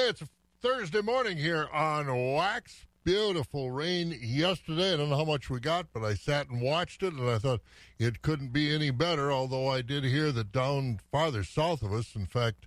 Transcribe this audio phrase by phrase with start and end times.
[0.00, 0.24] It's
[0.60, 2.84] Thursday morning here on Wax.
[3.04, 4.92] Beautiful rain yesterday.
[4.92, 7.38] I don't know how much we got, but I sat and watched it, and I
[7.38, 7.60] thought
[8.00, 9.30] it couldn't be any better.
[9.30, 12.66] Although I did hear that down farther south of us, in fact,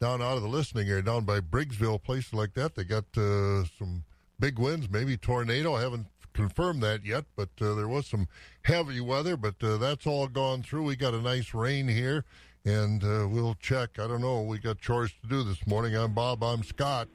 [0.00, 3.64] down out of the listening area, down by Briggsville, places like that, they got uh,
[3.76, 4.04] some
[4.38, 5.74] big winds, maybe tornado.
[5.74, 8.28] I haven't confirmed that yet, but uh, there was some
[8.62, 9.36] heavy weather.
[9.36, 10.84] But uh, that's all gone through.
[10.84, 12.24] We got a nice rain here
[12.68, 13.98] and uh, we'll check.
[13.98, 14.42] I don't know.
[14.42, 15.96] We got chores to do this morning.
[15.96, 16.44] I'm Bob.
[16.44, 17.08] I'm Scott.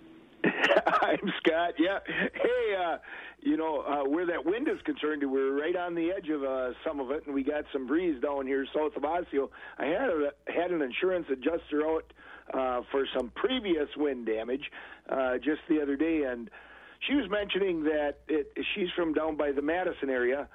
[0.44, 1.74] I'm Scott.
[1.78, 1.98] Yeah.
[2.06, 2.96] Hey, uh,
[3.40, 6.70] you know uh, where that wind is concerned, we're right on the edge of uh,
[6.86, 9.50] some of it, and we got some breeze down here south of Osseo.
[9.78, 12.12] I had a, had an insurance adjuster out
[12.54, 14.70] uh, for some previous wind damage
[15.10, 16.50] uh, just the other day, and
[17.06, 20.48] she was mentioning that it, she's from down by the Madison area,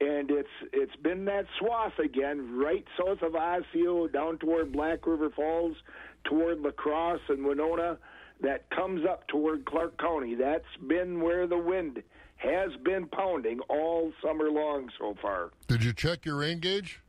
[0.00, 5.30] and it's it's been that swath again, right south of Osseo, down toward Black River
[5.30, 5.76] Falls,
[6.24, 7.98] toward La Crosse and Winona,
[8.40, 10.34] that comes up toward Clark County.
[10.34, 12.02] That's been where the wind
[12.36, 15.50] has been pounding all summer long so far.
[15.66, 17.00] Did you check your rain gauge?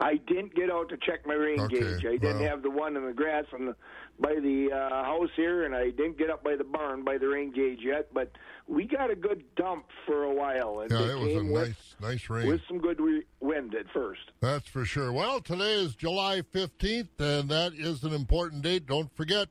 [0.00, 2.04] I didn't get out to check my rain Okay, gauge.
[2.04, 2.48] I didn't well.
[2.48, 3.76] have the one in the grass on the,
[4.18, 7.28] by the uh, house here, and I didn't get up by the barn by the
[7.28, 8.12] rain gauge yet.
[8.12, 8.32] But
[8.72, 11.94] we got a good dump for a while, and Yeah, it was a with, nice,
[12.00, 12.48] nice rain.
[12.48, 14.20] with some good re- wind at first.
[14.40, 15.12] That's for sure.
[15.12, 18.86] Well, today is July 15th, and that is an important date.
[18.86, 19.48] Don't forget,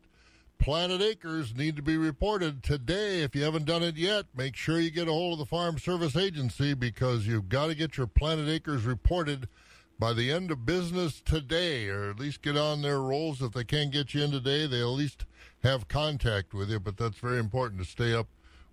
[0.57, 3.21] Planted Acres need to be reported today.
[3.21, 5.77] If you haven't done it yet, make sure you get a hold of the Farm
[5.77, 9.47] Service Agency because you've got to get your Planted Acres reported
[9.99, 13.39] by the end of business today, or at least get on their rolls.
[13.41, 15.25] If they can't get you in today, they at least
[15.63, 16.79] have contact with you.
[16.79, 18.27] But that's very important to stay up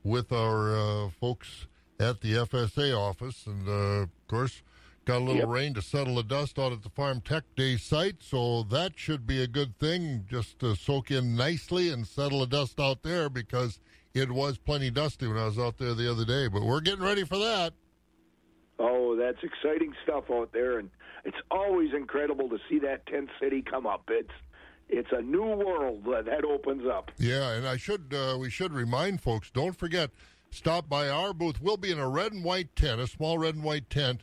[0.08, 1.66] with our uh, folks
[2.00, 3.46] at the FSA office.
[3.46, 4.62] And uh, of course,
[5.04, 5.48] got a little Yep.
[5.48, 9.26] rain to settle the dust out at the Farm Tech Day site, so that should
[9.26, 10.24] be a good thing.
[10.28, 13.80] Just to soak in nicely and settle the dust out there because
[14.14, 16.48] it was plenty dusty when I was out there the other day.
[16.48, 17.74] But we're getting ready for that.
[18.78, 20.88] Oh, that's exciting stuff out there, and
[21.24, 24.04] it's always incredible to see that tent city come up.
[24.08, 24.30] It's
[24.88, 27.10] it's a new world that, opens up.
[27.18, 29.50] Yeah, and I should uh, we should remind folks.
[29.50, 30.10] Don't forget,
[30.50, 31.60] stop by our booth.
[31.60, 34.22] We'll be in a red and white tent, a small red and white tent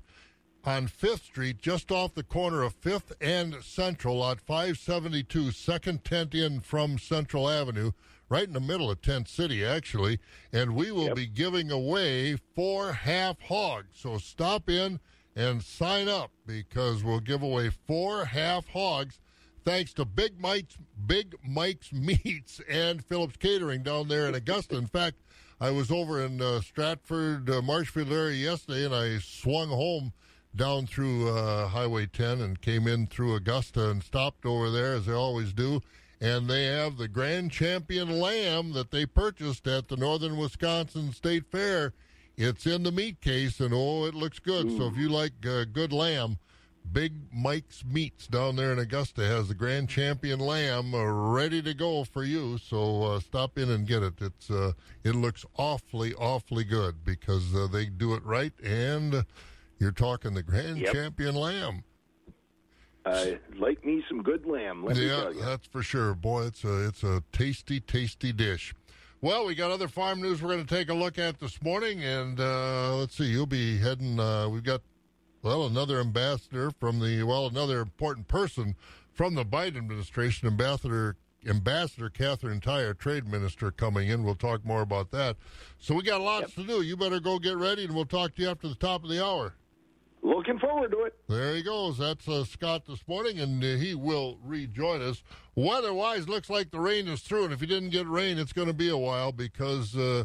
[0.64, 6.34] on Fifth Street, just off the corner of Fifth and Central, lot 572, second tent
[6.34, 7.92] in from Central Avenue,
[8.30, 10.18] right in the middle of Tent City, actually.
[10.52, 11.16] And we will Yep.
[11.16, 13.90] be giving away four half hogs.
[14.00, 15.00] So stop in
[15.36, 19.20] and sign up because we'll give away four half hogs
[19.66, 24.78] thanks to Big Mike's Big Mike's Meats and Phillips Catering down there in Augusta.
[24.78, 25.18] In fact,
[25.60, 30.14] I was over in uh, Stratford, uh, Marshfield area yesterday, and I swung home
[30.56, 35.06] down through uh, Highway 10 and came in through Augusta and stopped over there as
[35.06, 35.82] they always do.
[36.22, 41.46] And they have the Grand Champion lamb that they purchased at the Northern Wisconsin State
[41.52, 41.94] Fair.
[42.38, 44.70] It's in the meat case, and oh, it looks good.
[44.78, 46.38] So if you like uh, good lamb,
[46.92, 51.74] Big Mike's Meats down there in Augusta has the Grand Champion lamb uh, ready to
[51.74, 52.58] go for you.
[52.58, 54.14] So uh, stop in and get it.
[54.22, 54.74] It's uh,
[55.04, 59.26] it looks awfully awfully good because uh, they do it right, and
[59.80, 60.94] you're talking the Grand Yep.
[60.94, 61.84] Champion lamb.
[63.06, 64.84] Uh, like me some good lamb.
[64.84, 65.42] Let me yeah, tell you.
[65.42, 66.16] that's for sure.
[66.16, 68.74] Boy, it's a it's a tasty tasty dish.
[69.22, 72.04] Well, we got other farm news we're going to take a look at this morning,
[72.04, 73.26] and uh, let's see.
[73.26, 74.20] You'll be heading.
[74.20, 74.82] Uh, we've got
[75.46, 78.76] well another ambassador from the well another important person
[79.14, 81.16] from the Biden administration, Ambassador
[81.48, 84.24] Ambassador Katherine Tai, Trade Minister, coming in.
[84.24, 85.38] We'll talk more about that.
[85.78, 86.82] So we got lots to do.
[86.82, 89.24] You better go get ready, and we'll talk to you after the top of the
[89.24, 89.54] hour.
[90.24, 91.14] Looking forward to it.
[91.30, 92.00] There he goes.
[92.00, 95.22] That's uh, Scott this morning, and uh, he will rejoin us.
[95.54, 98.68] Weather-wise, looks like the rain is through, and if you didn't get rain, it's going
[98.68, 100.24] to be a while because uh,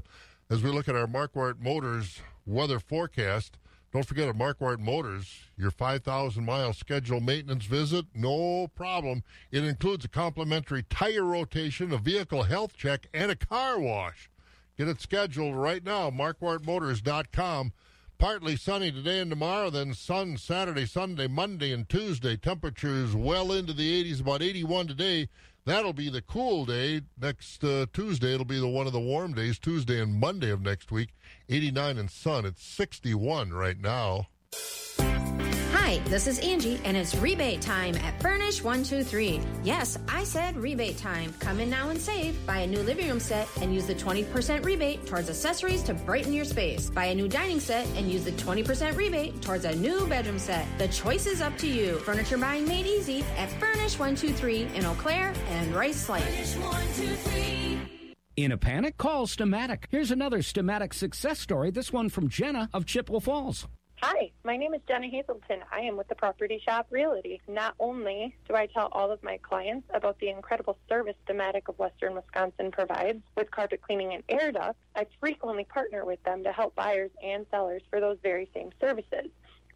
[0.48, 3.58] as we look at our Marquardt Motors weather forecast,
[3.92, 9.24] don't forget at Marquardt Motors, your 5,000-mile scheduled maintenance visit, no problem.
[9.50, 14.30] It includes a complimentary tire rotation, a vehicle health check, and a car wash.
[14.78, 17.72] Get it scheduled right now, marquardtmotors.com.
[18.16, 22.36] Partly sunny today and tomorrow, then sun Saturday, Sunday, Monday, and Tuesday.
[22.36, 25.28] Temperatures well into the 80s, about 81 today.
[25.64, 27.02] That'll be the cool day.
[27.20, 30.60] Next uh, Tuesday, it'll be the one of the warm days, Tuesday and Monday of
[30.60, 31.10] next week.
[31.50, 32.46] 89 and sun.
[32.46, 34.28] It's 61 right now.
[35.00, 39.40] Hi, Hi, this is Angie, and it's rebate time at Furnish 123.
[39.64, 41.34] Yes, I said rebate time.
[41.40, 42.46] Come in now and save.
[42.46, 46.32] Buy a new living room set and use the 20% rebate towards accessories to brighten
[46.32, 46.90] your space.
[46.90, 50.64] Buy a new dining set and use the 20% rebate towards a new bedroom set.
[50.78, 51.98] The choice is up to you.
[51.98, 56.22] Furniture buying made easy at Furnish 123 in Eau Claire and Rice Lake.
[56.22, 57.99] Furnish 123.
[58.40, 58.96] In a panic?
[58.96, 59.84] Call Steamatic.
[59.90, 63.68] Here's another Steamatic success story, this one from Jenna of Chippewa Falls.
[63.96, 65.60] Hi, my name is Jenna Hazelton.
[65.70, 67.42] I am with the Property Shop Realty.
[67.46, 71.78] Not only do I tell all of my clients about the incredible service Steamatic of
[71.78, 76.50] Western Wisconsin provides with carpet cleaning and air ducts, I frequently partner with them to
[76.50, 79.26] help buyers and sellers for those very same services.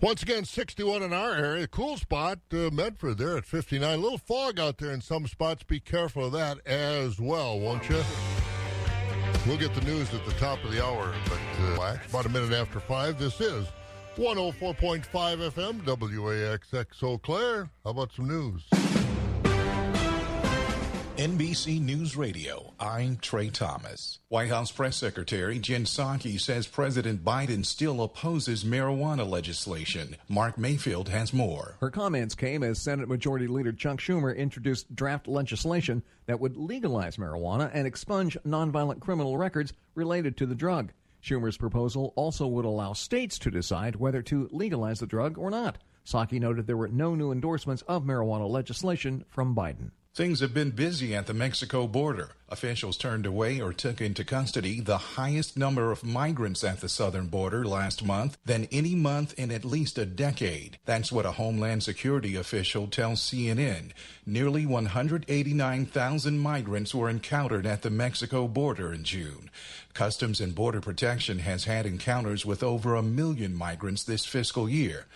[0.00, 1.66] Once again, 61 in our area.
[1.66, 3.98] Cool spot, uh, Medford there at 59.
[3.98, 5.62] A little fog out there in some spots.
[5.62, 8.02] Be careful of that as well, won't you?
[9.46, 11.38] We'll get the news at the top of the hour, but
[11.78, 13.18] uh, about a minute after 5.
[13.18, 13.66] This is
[14.16, 17.68] 104.5 FM, WAXX Eau Claire.
[17.84, 18.79] How about some news?
[21.20, 24.20] NBC News Radio, I'm Trey Thomas.
[24.28, 30.16] White House Press Secretary Jen Psaki says President Biden still opposes marijuana legislation.
[30.30, 31.76] Mark Mayfield has more.
[31.80, 37.18] Her comments came as Senate Majority Leader Chuck Schumer introduced draft legislation that would legalize
[37.18, 40.90] marijuana and expunge nonviolent criminal records related to the drug.
[41.22, 45.76] Schumer's proposal also would allow states to decide whether to legalize the drug or not.
[46.06, 49.90] Psaki noted there were no new endorsements of marijuana legislation from Biden.
[50.12, 52.30] Things have been busy at the Mexico border.
[52.48, 57.28] Officials turned away or took into custody the highest number of migrants at the southern
[57.28, 60.80] border last month than any month in at least a decade.
[60.84, 63.92] That's what a Homeland Security official tells CNN.
[64.26, 69.48] Nearly 189,000 migrants were encountered at the Mexico border in June.
[69.94, 75.06] Customs and Border Protection has had encounters with over a million migrants this fiscal year.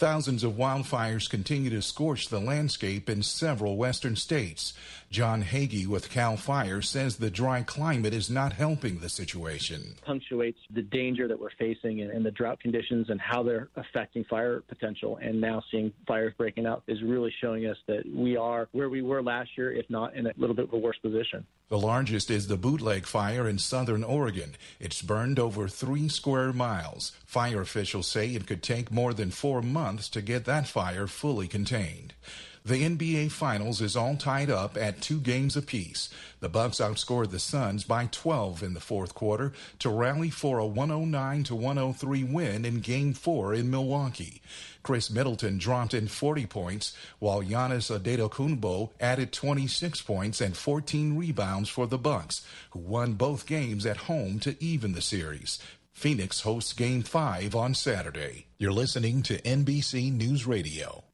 [0.00, 4.72] Thousands of wildfires continue to scorch the landscape in several western states.
[5.10, 9.96] John Hagee with CAL FIRE says the dry climate is not helping the situation.
[10.06, 14.22] Punctuates the danger that we're facing and, and the drought conditions and how they're affecting
[14.22, 15.18] fire potential.
[15.20, 19.02] And now seeing fires breaking out is really showing us that we are where we
[19.02, 21.44] were last year, if not in a little bit of a worse position.
[21.70, 24.54] The largest is the Bootleg Fire in southern Oregon.
[24.78, 27.16] It's burned over three square miles.
[27.26, 31.48] Fire officials say it could take more than four months to get that fire fully
[31.48, 32.14] contained.
[32.62, 36.10] The NBA Finals is all tied up at two games apiece.
[36.40, 40.66] The Bucks outscored the Suns by 12 in the fourth quarter to rally for a
[40.66, 44.42] 109 to 103 win in Game 4 in Milwaukee.
[44.82, 51.70] Khris Middleton dropped in 40 points, while Giannis Antetokounmpo added 26 points and 14 rebounds
[51.70, 55.58] for the Bucks, who won both games at home to even the series.
[55.94, 58.48] Phoenix hosts Game 5 on Saturday.
[58.58, 61.04] You're listening to NBC News Radio.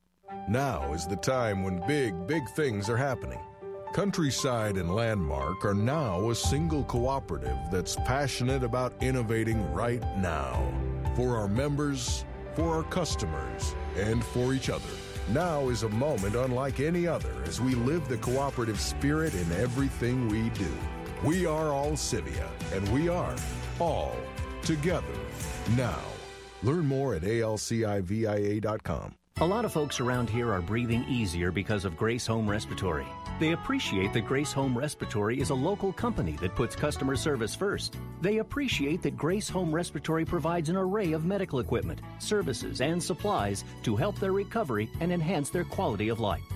[0.49, 3.41] Now is the time when big, big things are happening.
[3.93, 10.63] Countryside and Landmark are now a single cooperative that's passionate about innovating right now.
[11.15, 12.25] For our members,
[12.55, 14.85] for our customers, and for each other.
[15.29, 20.29] Now is a moment unlike any other as we live the cooperative spirit in everything
[20.29, 20.73] we do.
[21.25, 23.35] We are all Civia, and we are
[23.81, 24.17] all
[24.63, 25.07] together
[25.77, 26.01] now.
[26.63, 29.15] Learn more at alcivia.com.
[29.43, 33.05] A lot of folks around here are breathing easier because of Grace Home Respiratory.
[33.39, 37.99] They appreciate that Grace Home Respiratory is a local company that puts customer service first.
[38.23, 43.63] They appreciate that Grace Home Respiratory provides an array of medical equipment, services, and supplies
[43.83, 46.41] to help their recovery and enhance their quality of life.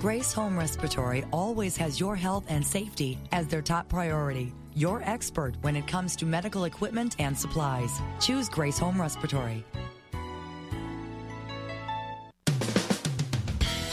[0.00, 4.52] Grace Home Respiratory always has your health and safety as their top priority.
[4.76, 8.00] Your expert when it comes to medical equipment and supplies.
[8.20, 9.64] Choose Grace Home Respiratory.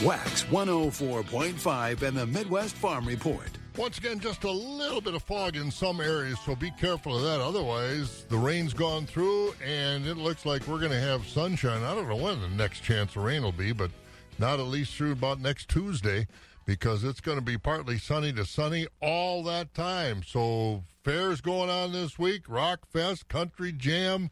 [0.00, 3.50] Wax 104.5 and the Midwest Farm Report.
[3.76, 7.22] Once again, just a little bit of fog in some areas, so be careful of
[7.24, 7.40] that.
[7.40, 11.82] Otherwise, the rain's gone through, and it looks like we're going to have sunshine.
[11.82, 13.90] I don't know when the next chance of rain will be, but
[14.38, 16.26] not at least through about next Tuesday,
[16.64, 20.22] because it's going to be partly sunny to sunny all that time.
[20.24, 24.30] So, fairs going on this week Rock Fest, Country Jam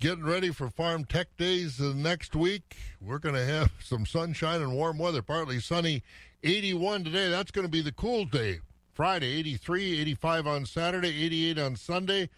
[0.00, 2.76] getting ready for Farm Tech Days the next week.
[3.00, 6.02] We're going to have some sunshine and warm weather, partly sunny.
[6.44, 7.30] 81 today.
[7.30, 8.60] That's going to be the cool day.
[8.94, 12.28] Friday, 83, 85 on Saturday, 88 on Sunday,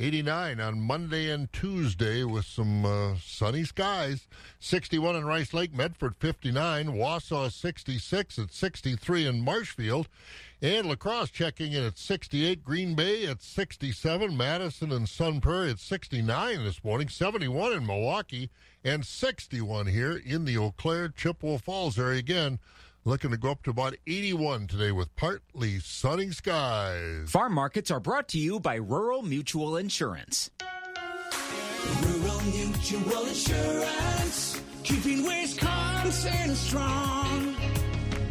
[0.00, 4.26] 89 on Monday and Tuesday with some uh, sunny skies.
[4.58, 10.08] 61 in Rice Lake, Medford 59, Wausau 66 at 63 in Marshfield.
[10.62, 12.64] And La Crosse checking in at 68.
[12.64, 14.34] Green Bay at 67.
[14.34, 17.10] Madison and Sun Prairie at 69 this morning.
[17.10, 18.48] 71 in Milwaukee.
[18.82, 22.20] And 61 here in the Eau Claire, Chippewa Falls area.
[22.20, 22.58] Again,
[23.04, 27.30] looking to go up to about 81 today with partly sunny skies.
[27.30, 30.50] Farm markets are brought to you by Rural Mutual Insurance.
[32.02, 37.56] Rural Mutual Insurance, keeping Wisconsin strong.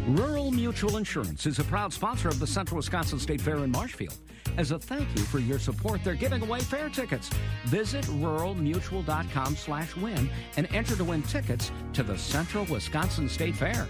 [0.06, 4.16] Rural Mutual Insurance is a proud sponsor of the Central Wisconsin State Fair in Marshfield.
[4.56, 7.30] As a thank you for your support, they're giving away fair tickets.
[7.66, 13.88] Visit ruralmutual.com slash win and enter to win tickets to the Central Wisconsin State Fair.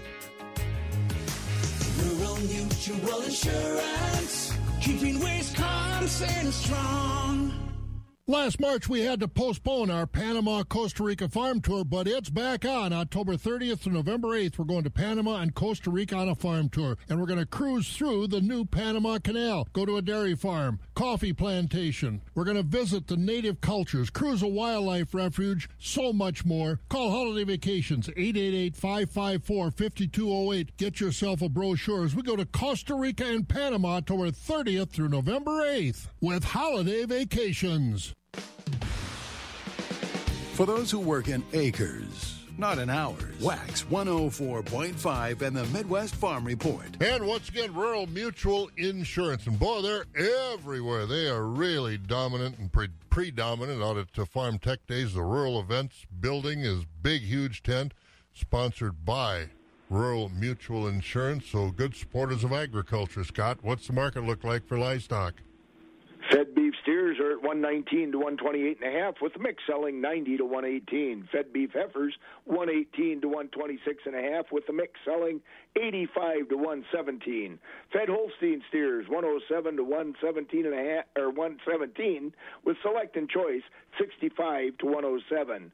[1.99, 7.70] Rural Mutual Insurance, keeping Wisconsin strong.
[8.27, 12.63] Last March, we had to postpone our Panama Costa Rica farm tour, but it's back
[12.63, 14.57] on October 30th to November 8th.
[14.57, 17.45] We're going to Panama and Costa Rica on a farm tour, and we're going to
[17.45, 22.21] cruise through the new Panama Canal, go to a dairy farm, coffee plantation.
[22.33, 26.79] We're going to visit the native cultures, cruise a wildlife refuge, so much more.
[26.89, 30.77] Call Holiday Vacations 888 554 5208.
[30.77, 35.09] Get yourself a brochure as we go to Costa Rica and Panama October 30th through
[35.09, 38.13] November 8th with Holiday Vacations.
[40.53, 46.43] For those who work in acres, not in hours, Wax 104.5 and the Midwest Farm
[46.45, 46.85] Report.
[47.01, 49.47] And once again, Rural Mutual Insurance.
[49.47, 50.05] And boy, they're
[50.53, 51.05] everywhere.
[51.05, 55.13] They are really dominant and pre- predominant out at uh, Farm Tech Days.
[55.13, 57.93] The rural events building is big, huge tent
[58.33, 59.47] sponsored by
[59.89, 61.45] Rural Mutual Insurance.
[61.47, 63.23] So good supporters of agriculture.
[63.23, 65.35] Scott, what's the market look like for livestock?
[66.31, 69.99] Fed beef steers are at 119 to 128 and a half, with the mix selling
[69.99, 71.27] 90 to 118.
[71.29, 75.41] Fed beef heifers 118 to 126 and a half, with the mix selling
[75.75, 77.59] 85 to 117.
[77.91, 82.33] Fed Holstein steers 107 to 117 and a half, or 117,
[82.63, 83.63] with select and choice
[83.99, 85.69] 65 to 107.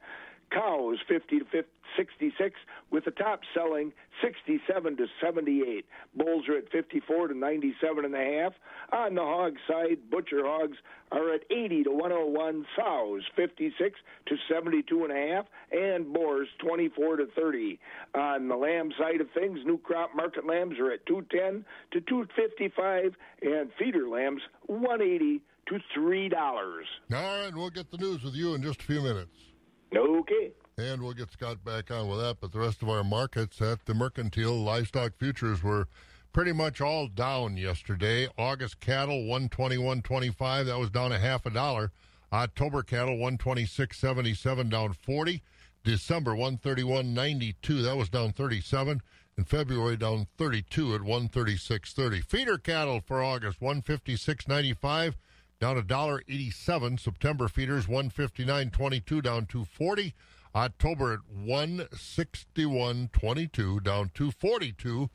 [0.50, 2.54] Cows 50 to 50, 66,
[2.90, 5.84] with the top selling 67 to 78.
[6.14, 8.52] Bulls are at 54 to 97 and a half.
[8.92, 10.76] On the hog side, butcher hogs
[11.12, 12.66] are at 80 to 101.
[12.76, 17.78] Sows 56 to 72 and a half, and boars 24 to 30.
[18.14, 23.14] On the lamb side of things, new crop market lambs are at 210 to 255,
[23.42, 26.86] and feeder lambs 180 to three dollars.
[27.12, 29.47] All right, we'll get the news with you in just a few minutes.
[29.96, 30.52] Okay.
[30.76, 32.36] And we'll get Scott back on with that.
[32.40, 35.88] But the rest of our markets at the mercantile livestock futures were
[36.32, 38.28] pretty much all down yesterday.
[38.38, 41.90] August cattle 121.25, that was down a half a dollar.
[42.32, 45.42] October cattle 126.77, down 40.
[45.84, 49.00] December 131.92, that was down 37.
[49.38, 52.24] In February, down 32 at 136.30.
[52.24, 55.14] Feeder cattle for August 156.95
[55.60, 56.98] down a dollar eighty-seven.
[56.98, 60.14] September feeders one fifty-nine twenty-two, down two forty.
[60.54, 65.10] October at one sixty-one twenty-two, down two forty-two.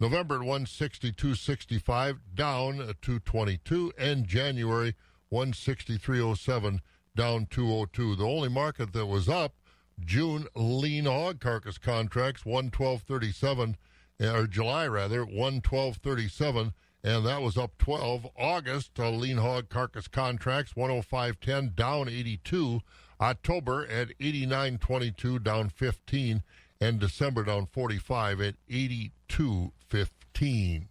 [0.00, 4.94] November at one sixty-two sixty-five, down two twenty-two, and January
[5.28, 6.80] one sixty-three oh seven,
[7.16, 8.14] down two oh two.
[8.14, 9.54] The only market that was up,
[10.00, 13.76] June lean hog carcass contracts one twelve thirty-seven,
[14.20, 16.72] or July rather one twelve thirty-seven
[17.04, 18.26] and that was up 12.
[18.36, 22.80] August, uh, lean hog carcass contracts 105.10, down 82.
[23.20, 26.42] October at 89.22, down 15,
[26.80, 30.86] and December down 45 at 82.15.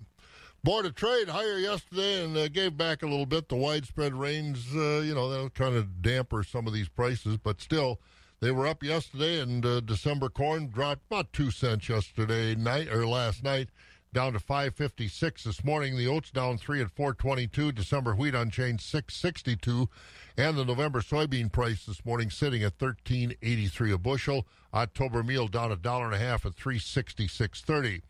[0.63, 3.47] Board of Trade higher yesterday and uh, gave back a little bit.
[3.47, 7.61] The widespread rains, uh, you know, that'll kind of damper some of these prices, but
[7.61, 7.99] still,
[8.39, 13.07] They were up yesterday, and uh, December corn dropped about two cents yesterday night or
[13.07, 13.69] last night,
[14.13, 15.97] down to 556 this morning.
[15.97, 17.71] The oats down three at 422.
[17.71, 19.89] December wheat unchanged 662,
[20.37, 24.47] and the November soybean price this morning sitting at 1383 a bushel.
[24.73, 28.01] October meal down a dollar and a half at 366.30.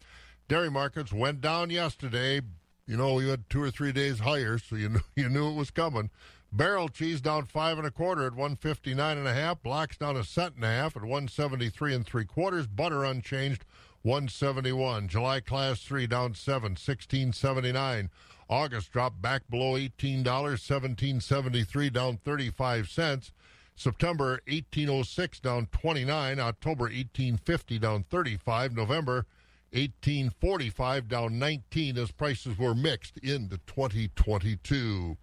[0.47, 2.41] Dairy markets went down yesterday.
[2.85, 5.55] You know, we had two or three days higher, so you knew, you knew it
[5.55, 6.09] was coming.
[6.51, 9.61] Barrel cheese down five and a quarter at 159 and a half.
[9.61, 12.67] Blocks down a cent and a half at one seventy three and three quarters.
[12.67, 13.65] Butter unchanged,
[14.01, 15.07] one seventy one.
[15.07, 18.09] July class three down seven, sixteen seventy nine.
[18.49, 23.31] August dropped back below eighteen dollars, seventeen seventy three down thirty five cents.
[23.75, 26.39] September eighteen oh six down twenty nine.
[26.39, 28.75] October eighteen fifty down thirty five.
[28.75, 29.25] November
[29.73, 35.17] 1845 down 19 as prices were mixed into 2022.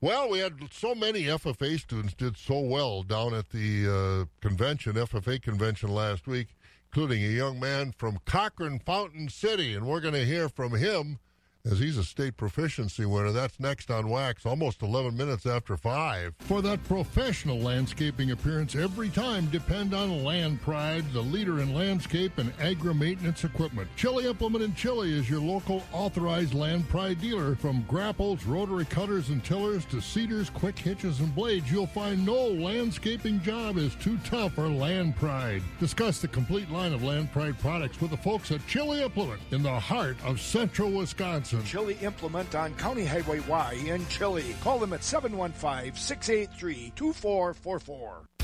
[0.00, 4.94] Well, we had so many FFA students did so well down at the uh, convention,
[4.94, 6.56] FFA convention last week,
[6.90, 11.18] including a young man from Cochrane Fountain City, and we're going to hear from him
[11.64, 13.32] as he's a state proficiency winner.
[13.32, 16.34] That's next on Wax, almost 11 minutes after 5.
[16.40, 22.38] For that professional landscaping appearance every time, depend on Land Pride, the leader in landscape
[22.38, 23.88] and agri maintenance equipment.
[23.96, 27.56] Chili Implement in Chili is your local authorized Land Pride dealer.
[27.56, 32.48] From grapples, rotary cutters, and tillers to seeders, quick hitches, and blades, you'll find no
[32.48, 35.62] landscaping job is too tough for Land Pride.
[35.80, 39.62] Discuss the complete line of Land Pride products with the folks at Chili Implement in
[39.62, 41.47] the heart of central Wisconsin.
[41.64, 44.54] Chili Implement on County Highway Y in Chili.
[44.62, 48.37] Call them at 715 683 2444.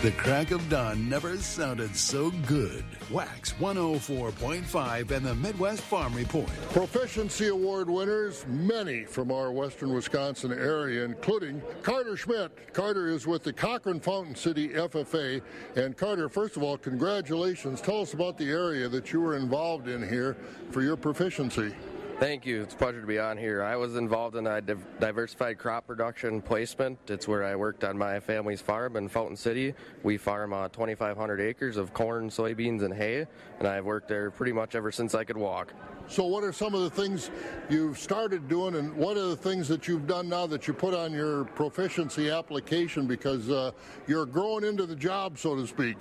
[0.00, 2.84] The crack of dawn never sounded so good.
[3.10, 6.46] Wax 104.5 and the Midwest Farm Report.
[6.70, 12.72] Proficiency Award winners, many from our western Wisconsin area, including Carter Schmidt.
[12.72, 15.42] Carter is with the Cochrane Fountain City FFA.
[15.74, 17.80] And Carter, first of all, congratulations.
[17.80, 20.36] Tell us about the area that you were involved in here
[20.70, 21.74] for your proficiency.
[22.18, 22.62] Thank you.
[22.62, 23.62] It's a pleasure to be on here.
[23.62, 26.98] I was involved in a div- diversified crop production placement.
[27.06, 29.72] It's where I worked on my family's farm in Fountain City.
[30.02, 33.24] We farm uh, 2,500 acres of corn, soybeans, and hay,
[33.60, 35.72] and I've worked there pretty much ever since I could walk.
[36.08, 37.30] So, what are some of the things
[37.70, 40.94] you've started doing, and what are the things that you've done now that you put
[40.94, 43.70] on your proficiency application because uh,
[44.08, 45.98] you're growing into the job, so to speak?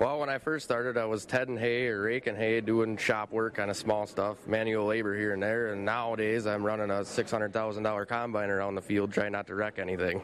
[0.00, 3.56] Well, when I first started, I was tedding hay or raking hay, doing shop work,
[3.56, 5.72] kind of small stuff, manual labor here and there.
[5.72, 10.22] And nowadays, I'm running a $600,000 combine around the field, trying not to wreck anything.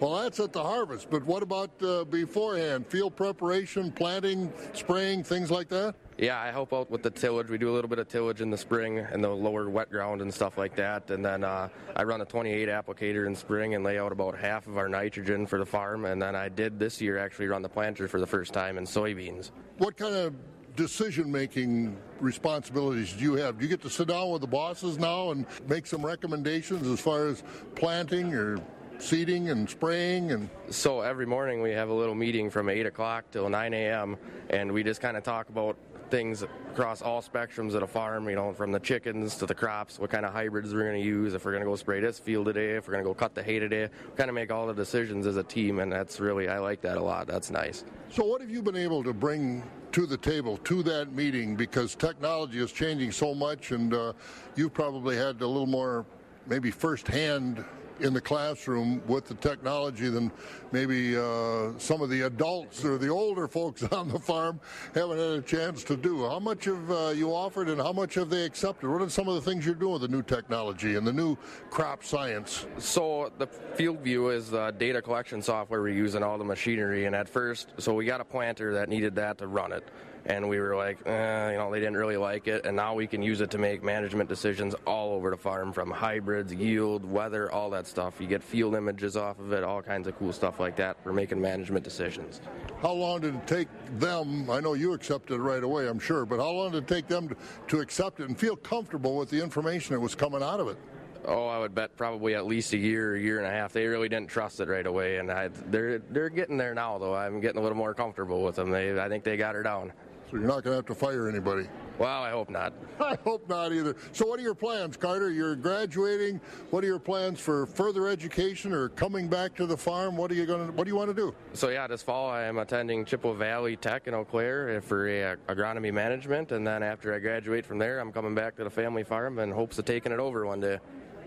[0.00, 2.84] well, that's at the harvest, but what about uh, beforehand?
[2.88, 5.94] Field preparation, planting, spraying, things like that?
[6.18, 7.50] Yeah, I help out with the tillage.
[7.50, 10.22] We do a little bit of tillage in the spring and the lower wet ground
[10.22, 11.10] and stuff like that.
[11.10, 14.66] And then uh, I run a 28 applicator in spring and lay out about half
[14.66, 16.06] of our nitrogen for the farm.
[16.06, 18.84] And then I did this year actually run the planter for the first time in
[18.84, 19.50] soybeans.
[19.76, 20.34] What kind of
[20.74, 23.58] decision making responsibilities do you have?
[23.58, 26.98] Do you get to sit down with the bosses now and make some recommendations as
[26.98, 27.42] far as
[27.74, 28.58] planting or
[28.98, 33.30] seeding and spraying and so every morning we have a little meeting from 8 o'clock
[33.30, 34.16] till 9 a.m
[34.48, 35.76] and we just kind of talk about
[36.10, 39.98] things across all spectrums at a farm, you know, from the chickens to the crops,
[39.98, 42.18] what kind of hybrids we're going to use, if we're going to go spray this
[42.18, 43.88] field today, if we're going to go cut the hay today.
[44.16, 46.96] Kind of make all the decisions as a team, and that's really, I like that
[46.96, 47.26] a lot.
[47.26, 47.84] That's nice.
[48.10, 51.56] So, what have you been able to bring to the table, to that meeting?
[51.56, 54.12] Because technology is changing so much, and uh,
[54.54, 56.04] you've probably had a little more,
[56.46, 57.64] maybe firsthand
[58.00, 60.30] in the classroom with the technology than
[60.72, 64.60] maybe uh, some of the adults or the older folks on the farm
[64.94, 66.28] haven't had a chance to do.
[66.28, 68.88] How much have uh, you offered and how much have they accepted?
[68.88, 71.36] What are some of the things you're doing with the new technology and the new
[71.70, 72.66] crop science?
[72.78, 77.06] So the Field View is the data collection software we use in all the machinery.
[77.06, 79.88] And at first, so we got a planter that needed that to run it
[80.26, 83.06] and we were like, eh, you know, they didn't really like it, and now we
[83.06, 87.50] can use it to make management decisions all over the farm, from hybrids, yield, weather,
[87.50, 88.20] all that stuff.
[88.20, 91.12] You get field images off of it, all kinds of cool stuff like that for
[91.12, 92.40] making management decisions.
[92.82, 94.50] How long did it take them?
[94.50, 97.06] I know you accepted it right away, I'm sure, but how long did it take
[97.06, 97.36] them to,
[97.68, 100.76] to accept it and feel comfortable with the information that was coming out of it?
[101.24, 103.72] Oh, I would bet probably at least a year, a year and a half.
[103.72, 106.98] They really didn't trust it right away, and I, they're they're getting there now.
[106.98, 108.70] Though I'm getting a little more comfortable with them.
[108.70, 109.92] They, I think they got her down.
[110.30, 111.68] So you're not going to have to fire anybody.
[111.98, 112.72] Well, I hope not.
[113.00, 113.94] I hope not either.
[114.12, 115.30] So, what are your plans, Carter?
[115.30, 116.40] You're graduating.
[116.70, 120.16] What are your plans for further education or coming back to the farm?
[120.16, 120.72] What are you going to?
[120.72, 121.34] What do you want to do?
[121.52, 125.52] So, yeah, this fall I am attending Chippewa Valley Tech in Eau Claire for uh,
[125.52, 129.04] agronomy management, and then after I graduate from there, I'm coming back to the family
[129.04, 130.78] farm in hopes of taking it over one day.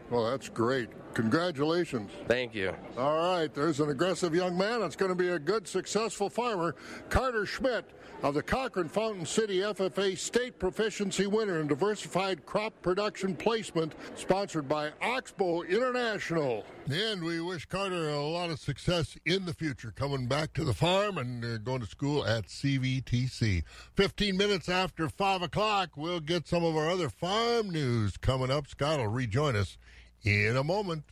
[0.09, 0.89] Well, that's great.
[1.13, 2.11] Congratulations.
[2.27, 2.73] Thank you.
[2.97, 6.75] All right, there's an aggressive young man It's going to be a good, successful farmer.
[7.09, 7.85] Carter Schmidt
[8.21, 14.67] of the Cochrane Fountain City FFA State Proficiency winner in diversified crop production placement, sponsored
[14.67, 16.65] by Oxbo International.
[16.91, 20.73] And we wish Carter a lot of success in the future, coming back to the
[20.73, 23.63] farm and uh, going to school at CVTC.
[23.95, 28.67] 15 minutes after 5 o'clock, we'll get some of our other farm news coming up.
[28.67, 29.77] Scott will rejoin us
[30.23, 31.03] in a moment.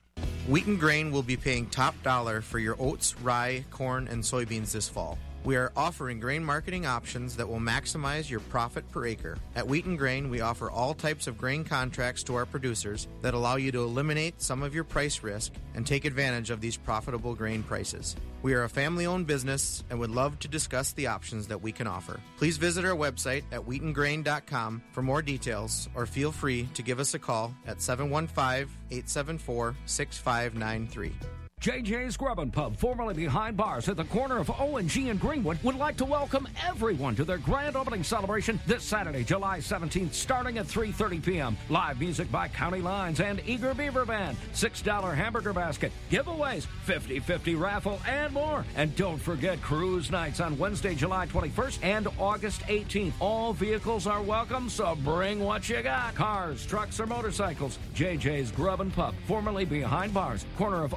[0.47, 4.89] Wheaton Grain will be paying top dollar for your oats, rye, corn, and soybeans this
[4.89, 5.17] fall.
[5.47, 9.37] We are offering grain marketing options that will maximize your profit per acre.
[9.55, 13.55] At Wheaton Grain, we offer all types of grain contracts to our producers that allow
[13.55, 17.63] you to eliminate some of your price risk and take advantage of these profitable grain
[17.63, 18.17] prices.
[18.41, 21.71] We are a family owned business and would love to discuss the options that we
[21.71, 22.19] can offer.
[22.35, 27.13] Please visit our website at wheatongrain.com for more details or feel free to give us
[27.13, 31.46] a call at 715 874 6593.
[31.59, 35.75] JJ's Grub and Pub, formerly behind bars at the corner of O&G and Greenwood, would
[35.75, 40.67] like to welcome everyone to their grand opening celebration this Saturday, July 17th, starting at
[40.67, 41.57] 3.30 p.m.
[41.69, 47.99] Live music by County Lines and Eager Beaver Band, $6 hamburger basket, giveaways, 50-50 raffle,
[48.07, 48.63] and more.
[48.75, 53.13] And don't forget cruise nights on Wednesday, July 21st and August 18th.
[53.19, 56.13] All vehicles are welcome, so bring what you got.
[56.13, 57.79] Cars, trucks, or motorcycles.
[57.95, 60.93] JJ's Grub and Pub, formerly behind bars, corner of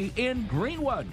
[0.00, 1.06] O&G in Greenwood.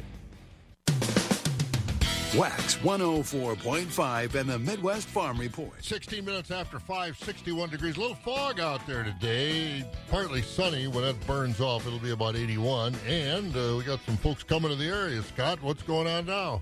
[2.36, 5.84] Wax 104.5 and the Midwest Farm Report.
[5.84, 7.98] 16 minutes after 5, 61 degrees.
[7.98, 9.86] A little fog out there today.
[10.10, 10.88] Partly sunny.
[10.88, 12.96] When that burns off, it'll be about 81.
[13.08, 15.24] And uh, we got some folks coming to the area.
[15.24, 16.62] Scott, what's going on now?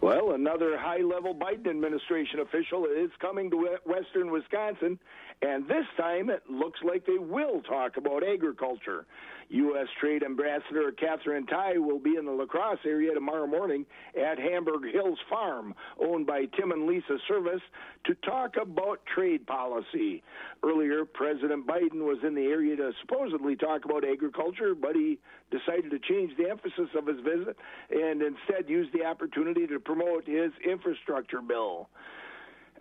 [0.00, 5.00] Well, another high level Biden administration official is coming to western Wisconsin,
[5.42, 9.06] and this time it looks like they will talk about agriculture.
[9.48, 9.86] U.S.
[10.00, 14.84] Trade Ambassador Katherine Tai will be in the La Crosse area tomorrow morning at Hamburg
[14.92, 17.60] Hills Farm, owned by Tim and Lisa Service,
[18.04, 20.22] to talk about trade policy.
[20.64, 25.18] Earlier, President Biden was in the area to supposedly talk about agriculture, but he
[25.50, 27.56] decided to change the emphasis of his visit
[27.90, 31.88] and instead use the opportunity to promote his infrastructure bill.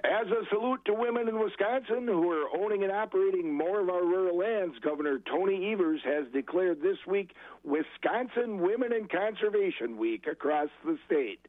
[0.06, 4.04] As a salute to women in Wisconsin who are owning and operating more of our
[4.04, 7.32] rural lands, Governor Tony Evers has declared this week
[7.63, 11.39] Wisconsin Women in Conservation Week across the state.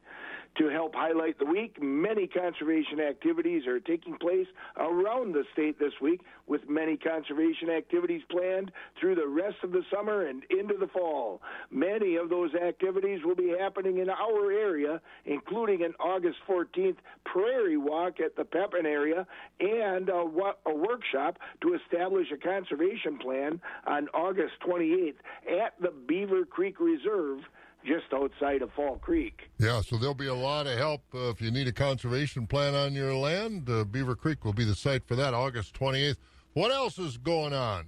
[0.57, 5.93] To help highlight the week, many conservation activities are taking place around the state this
[6.01, 10.87] week, with many conservation activities planned through the rest of the summer and into the
[10.87, 11.43] fall.
[11.69, 17.77] Many of those activities will be happening in our area, including an August 14th prairie
[17.77, 19.27] walk at the Pepin area
[19.59, 20.25] and a,
[20.65, 25.17] a workshop to establish a conservation plan on August 28th
[25.61, 27.41] at the Beaver Creek Reserve
[27.85, 29.49] just outside of Fall Creek.
[29.59, 32.75] Yeah, so there'll be a lot of help uh, if you need a conservation plan
[32.75, 33.69] on your land.
[33.69, 36.17] Uh, Beaver Creek will be the site for that August 28th.
[36.53, 37.87] What else is going on?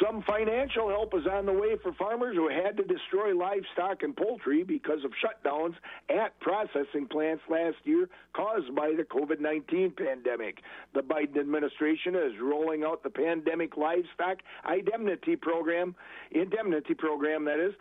[0.00, 4.16] Some financial help is on the way for farmers who had to destroy livestock and
[4.16, 5.74] poultry because of shutdowns
[6.08, 10.58] at processing plants last year caused by the COVID 19 pandemic.
[10.94, 14.38] The Biden administration is rolling out the Pandemic Livestock
[14.70, 15.96] Indemnity Program,
[16.30, 17.74] indemnity program that is.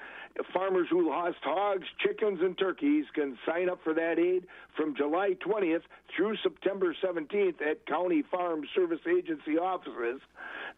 [0.52, 5.36] Farmers who lost hogs, chickens, and turkeys can sign up for that aid from July
[5.46, 5.84] 20th
[6.16, 10.22] through September 17th at County Farm Service Agency offices.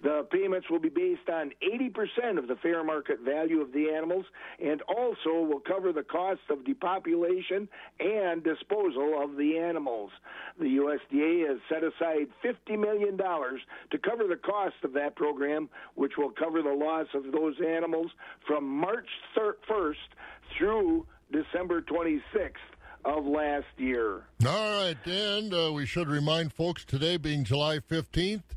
[0.02, 4.26] The payments will be based on 80% of the fair market value of the animals
[4.64, 7.68] and also will cover the cost of depopulation
[8.00, 10.12] and disposal of the animals.
[10.60, 16.14] The USDA has set aside $50 million to cover the cost of that program, which
[16.18, 18.12] will cover the loss of those animals
[18.48, 19.96] from March 1st
[20.58, 22.22] through December 26th
[23.06, 24.24] of last year.
[24.46, 28.55] All right, and uh, we should remind folks today being July 15th,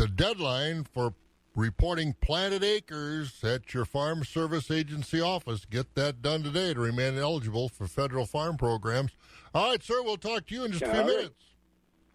[0.00, 1.12] the deadline for
[1.54, 5.66] reporting planted acres at your Farm Service Agency office.
[5.66, 9.12] Get that done today to remain eligible for federal farm programs.
[9.54, 11.06] All right, sir, we'll talk to you in just a few right.
[11.06, 11.44] minutes.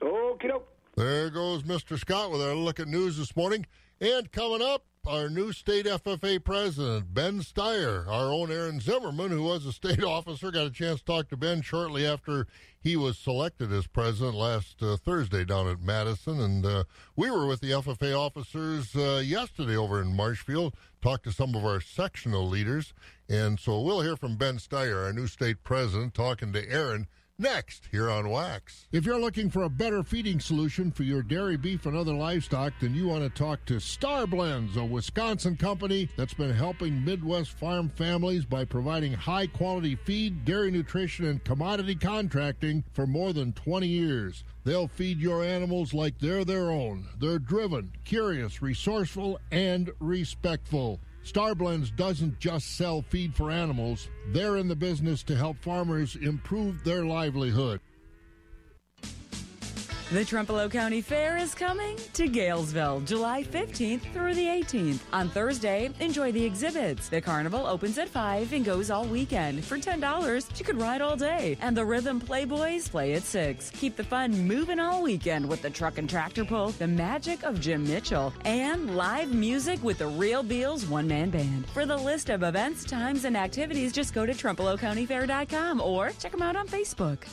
[0.01, 0.67] Okay, doke.
[0.95, 1.99] There goes Mr.
[1.99, 3.67] Scott with our look at news this morning.
[4.01, 8.07] And coming up, our new state FFA president, Ben Steyer.
[8.07, 11.37] Our own Aaron Zimmerman, who was a state officer, got a chance to talk to
[11.37, 12.47] Ben shortly after
[12.79, 16.39] he was selected as president last uh, Thursday down at Madison.
[16.39, 16.83] And uh,
[17.15, 21.65] we were with the FFA officers uh, yesterday over in Marshfield, talked to some of
[21.65, 22.93] our sectional leaders.
[23.29, 27.89] And so we'll hear from Ben Steyer, our new state president, talking to Aaron Next,
[27.91, 28.87] here on Wax.
[28.93, 32.71] If you're looking for a better feeding solution for your dairy, beef, and other livestock,
[32.79, 37.51] then you want to talk to Star Blends, a Wisconsin company that's been helping Midwest
[37.51, 43.51] farm families by providing high quality feed, dairy nutrition, and commodity contracting for more than
[43.51, 44.45] 20 years.
[44.63, 47.05] They'll feed your animals like they're their own.
[47.19, 51.01] They're driven, curious, resourceful, and respectful.
[51.25, 56.83] Starblends doesn't just sell feed for animals, they're in the business to help farmers improve
[56.83, 57.81] their livelihood.
[60.11, 64.99] The Trempealeau County Fair is coming to Galesville, July 15th through the 18th.
[65.11, 67.09] On Thursday, enjoy the exhibits.
[67.09, 69.65] The carnival opens at 5 and goes all weekend.
[69.65, 71.57] For $10, you could ride all day.
[71.59, 73.71] And the Rhythm Playboys play at 6.
[73.71, 77.59] Keep the fun moving all weekend with the truck and tractor pull, the magic of
[77.59, 81.65] Jim Mitchell, and live music with the Real Beals One Man Band.
[81.69, 86.43] For the list of events, times, and activities, just go to TrempealeauCountyFair.com or check them
[86.43, 87.23] out on Facebook.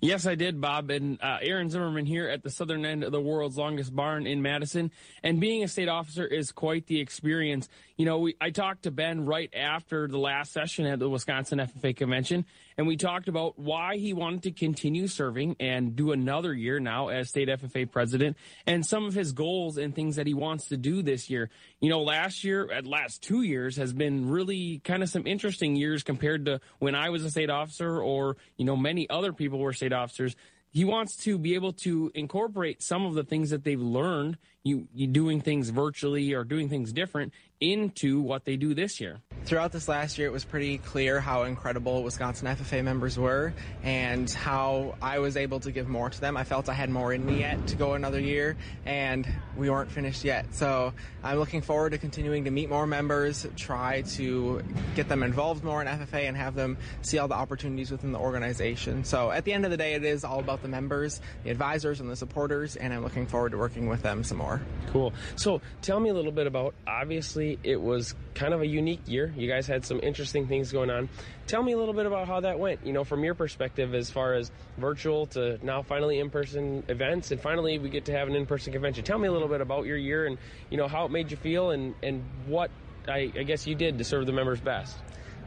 [0.00, 0.90] Yes, I did, Bob.
[0.90, 4.42] And uh, Aaron Zimmerman here at the southern end of the world's longest barn in
[4.42, 4.90] Madison.
[5.22, 7.68] And being a state officer is quite the experience.
[7.96, 11.58] You know, we, I talked to Ben right after the last session at the Wisconsin
[11.58, 12.46] FFA convention,
[12.78, 17.08] and we talked about why he wanted to continue serving and do another year now
[17.08, 18.36] as state FFA president
[18.66, 21.48] and some of his goals and things that he wants to do this year.
[21.80, 25.74] You know, last year, at last two years, has been really kind of some interesting
[25.74, 29.58] years compared to when I was a state officer or, you know, many other people
[29.58, 30.36] were state officers.
[30.70, 34.88] He wants to be able to incorporate some of the things that they've learned, you,
[34.94, 39.20] you doing things virtually or doing things different, into what they do this year.
[39.44, 44.28] Throughout this last year, it was pretty clear how incredible Wisconsin FFA members were and
[44.28, 46.36] how I was able to give more to them.
[46.36, 49.92] I felt I had more in me yet to go another year, and we weren't
[49.92, 50.52] finished yet.
[50.52, 50.92] So
[51.22, 54.62] I'm looking forward to continuing to meet more members, try to
[54.96, 58.18] get them involved more in FFA, and have them see all the opportunities within the
[58.18, 59.04] organization.
[59.04, 62.00] So at the end of the day, it is all about the members, the advisors,
[62.00, 64.60] and the supporters, and I'm looking forward to working with them some more.
[64.90, 65.12] Cool.
[65.36, 69.32] So tell me a little bit about obviously it was kind of a unique year.
[69.36, 71.08] You guys had some interesting things going on.
[71.46, 74.10] Tell me a little bit about how that went, you know, from your perspective as
[74.10, 78.28] far as virtual to now finally in person events and finally we get to have
[78.28, 79.04] an in person convention.
[79.04, 80.38] Tell me a little bit about your year and,
[80.70, 82.70] you know, how it made you feel and, and what
[83.08, 84.96] I, I guess you did to serve the members best.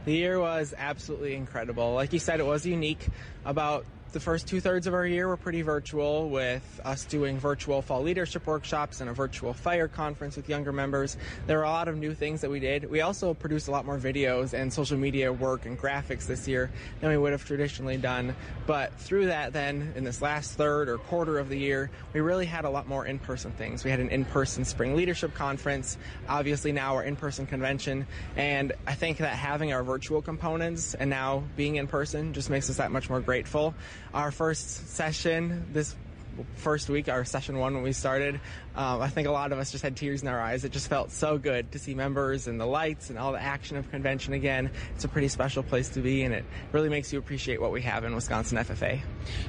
[0.04, 1.92] The year was absolutely incredible.
[1.92, 3.06] Like you said, it was unique.
[3.44, 7.80] About the first two thirds of our year were pretty virtual, with us doing virtual
[7.80, 11.16] fall leadership workshops and a virtual fire conference with younger members.
[11.46, 12.90] There were a lot of new things that we did.
[12.90, 16.70] We also produced a lot more videos and social media work and graphics this year
[17.00, 18.34] than we would have traditionally done.
[18.66, 22.46] But through that, then, in this last third or quarter of the year, we really
[22.46, 23.84] had a lot more in person things.
[23.84, 28.06] We had an in person spring leadership conference, obviously, now our in person convention.
[28.36, 32.68] And I think that having our virtual components and now being in person just makes
[32.70, 33.74] us that much more grateful
[34.12, 35.94] our first session this
[36.56, 38.40] first week, our session one when we started,
[38.74, 40.64] um, I think a lot of us just had tears in our eyes.
[40.64, 43.76] It just felt so good to see members and the lights and all the action
[43.76, 44.70] of convention again.
[44.94, 47.82] It's a pretty special place to be, and it really makes you appreciate what we
[47.82, 49.00] have in Wisconsin FFA.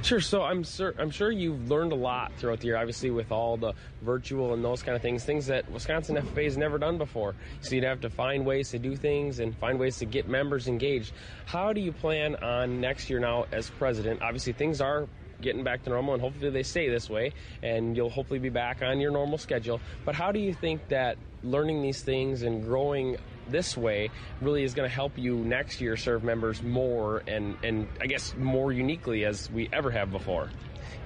[0.02, 0.20] Sure.
[0.20, 2.76] So I'm sure I'm sure you've learned a lot throughout the year.
[2.76, 6.56] Obviously, with all the virtual and those kind of things, things that Wisconsin FFA has
[6.56, 7.34] never done before.
[7.60, 10.68] So you'd have to find ways to do things and find ways to get members
[10.68, 11.12] engaged.
[11.46, 14.22] How do you plan on next year now as president?
[14.22, 15.06] Obviously, things are
[15.42, 18.82] getting back to normal, and hopefully they stay this way, and you'll hopefully be back
[18.82, 19.80] on your normal schedule.
[20.04, 23.16] But how do you think that learning these things and growing
[23.48, 27.88] this way really is going to help you next year serve members more and, and
[28.00, 30.48] I guess more uniquely as we ever have before?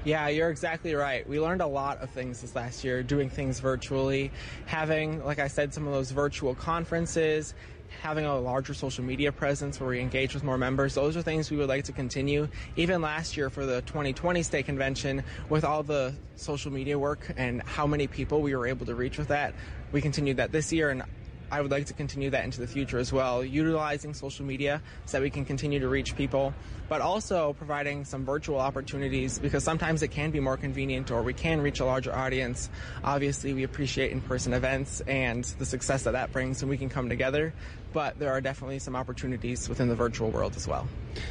[0.06, 1.28] Yeah, you're exactly right.
[1.28, 4.30] We learned a lot of things this last year, doing things virtually,
[4.66, 7.54] having, like I said, some of those virtual conferences,
[8.02, 10.94] having a larger social media presence where we engage with more members.
[10.94, 12.46] Those are things we would like to continue.
[12.76, 17.60] Even last year for the 2020 state convention, with all the social media work and
[17.62, 19.54] how many people we were able to reach with that,
[19.90, 21.02] we continued that this year and
[21.50, 25.18] I would like to continue that into the future as well, utilizing social media so
[25.18, 26.54] that we can continue to reach people,
[26.88, 31.34] but also providing some virtual opportunities because sometimes it can be more convenient or we
[31.34, 32.68] can reach a larger audience.
[33.04, 36.88] Obviously, we appreciate in person events and the success that that brings and we can
[36.88, 37.54] come together,
[37.92, 40.86] but there are definitely some opportunities within the virtual world as well.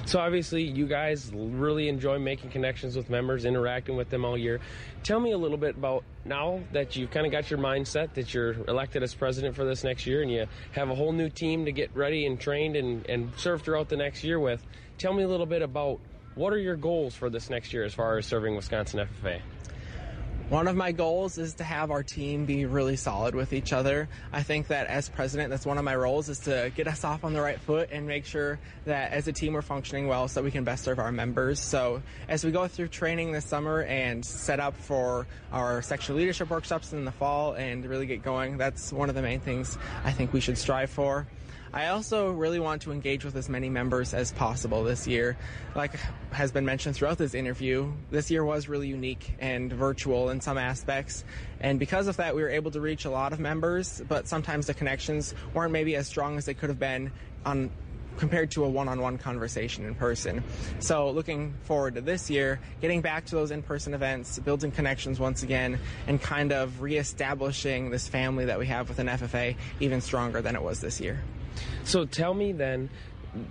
[0.06, 4.60] So obviously, you guys really enjoy making connections with members, interacting with them all year.
[5.04, 8.34] Tell me a little bit about now that you've kind of got your mindset that
[8.34, 11.66] you're elected as president for this next year, and you have a whole new team
[11.66, 14.66] to get ready and trained and, and serve throughout the next year with.
[14.98, 16.00] Tell me a little bit about
[16.36, 19.42] what are your goals for this next year as far as serving Wisconsin FFA.
[20.50, 24.08] One of my goals is to have our team be really solid with each other.
[24.32, 27.24] I think that as president, that's one of my roles is to get us off
[27.24, 30.40] on the right foot and make sure that as a team we're functioning well so
[30.40, 31.60] that we can best serve our members.
[31.60, 36.52] So as we go through training this summer and set up for our sexual leadership
[36.52, 40.12] workshops in the fall and really get going, that's one of the main things I
[40.12, 41.26] think we should strive for.
[41.76, 45.36] I also really want to engage with as many members as possible this year.
[45.76, 46.00] Like
[46.32, 50.58] has been mentioned throughout this interview, this year was really unique and virtual in some
[50.58, 51.26] aspects.
[51.60, 54.68] And because of that, we were able to reach a lot of members, but sometimes
[54.68, 57.12] the connections weren't maybe as strong as they could have been
[57.46, 57.70] on
[58.16, 60.42] compared to a one-on-one conversation in person.
[60.80, 65.44] So looking forward to this year, getting back to those in-person events, building connections once
[65.44, 70.56] again, and kind of reestablishing this family that we have within FFA even stronger than
[70.56, 71.22] it was this year.
[71.84, 72.90] So tell me then,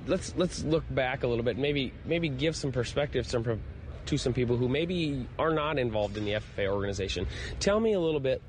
[0.07, 1.59] let's let's look back a little bit.
[1.59, 3.61] Maybe maybe give some perspective some
[4.07, 7.27] to some people who maybe are not involved in the FFA organization.
[7.61, 8.43] Tell me a little bit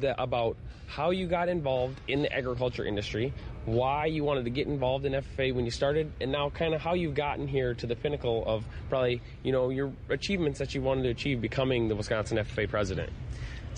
[0.00, 3.32] the, about how you got involved in the agriculture industry,
[3.66, 6.80] why you wanted to get involved in FFA when you started, and now kind of
[6.80, 10.82] how you've gotten here to the pinnacle of probably you know your achievements that you
[10.82, 13.10] wanted to achieve becoming the Wisconsin FFA president.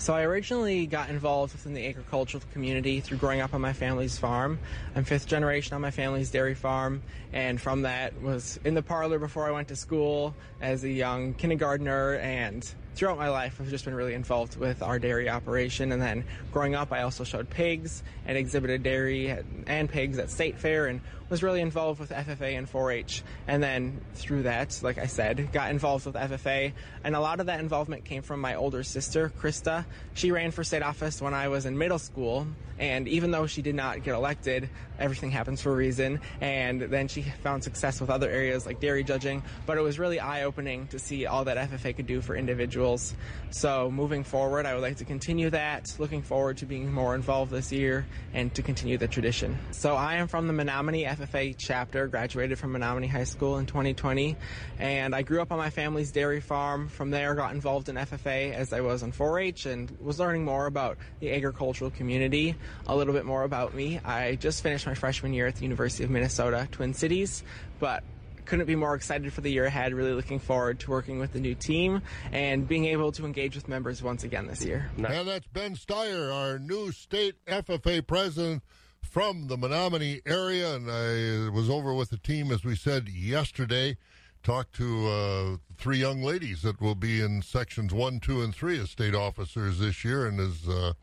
[0.01, 4.17] So I originally got involved within the agricultural community through growing up on my family's
[4.17, 4.57] farm.
[4.95, 9.19] I'm fifth generation on my family's dairy farm, and from that was in the parlor
[9.19, 13.85] before I went to school as a young kindergartner and throughout my life, I've just
[13.85, 15.91] been really involved with our dairy operation.
[15.91, 20.59] And then growing up, I also showed pigs and exhibited dairy and pigs at State
[20.59, 23.23] Fair and was really involved with FFA and 4 H.
[23.47, 26.73] And then through that, like I said, got involved with FFA.
[27.03, 29.85] And a lot of that involvement came from my older sister, Krista.
[30.13, 32.47] She ran for state office when I was in middle school.
[32.77, 34.69] And even though she did not get elected,
[35.01, 36.19] everything happens for a reason.
[36.39, 39.43] And then she found success with other areas like dairy judging.
[39.65, 43.15] But it was really eye opening to see all that FFA could do for individuals.
[43.49, 45.93] So moving forward, I would like to continue that.
[45.99, 49.57] Looking forward to being more involved this year and to continue the tradition.
[49.71, 54.35] So I am from the Menomonie FFA chapter, graduated from Menomonie High School in 2020.
[54.79, 56.87] And I grew up on my family's dairy farm.
[56.87, 60.45] From there, got involved in FFA as I was in 4 H and was learning
[60.45, 62.55] more about the agricultural community
[62.87, 63.99] a little bit more about me.
[64.03, 67.43] I just finished my freshman year at the University of Minnesota Twin Cities,
[67.79, 68.03] but
[68.45, 69.93] couldn't be more excited for the year ahead.
[69.93, 72.01] Really looking forward to working with the new team
[72.31, 74.89] and being able to engage with members once again this year.
[74.97, 78.63] And that's Ben Steyer, our new state FFA president
[79.01, 80.75] from the Menomonie area.
[80.75, 83.97] And I was over with the team, as we said yesterday,
[84.43, 88.79] talked to uh, three young ladies that will be in sections one, two, and three
[88.79, 90.25] as state officers this year.
[90.25, 90.93] And as uh,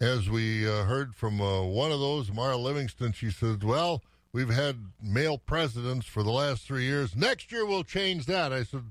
[0.00, 4.50] as we uh, heard from uh, one of those, Mara Livingston, she said, Well, we've
[4.50, 7.16] had male presidents for the last three years.
[7.16, 8.52] Next year we'll change that.
[8.52, 8.84] I said,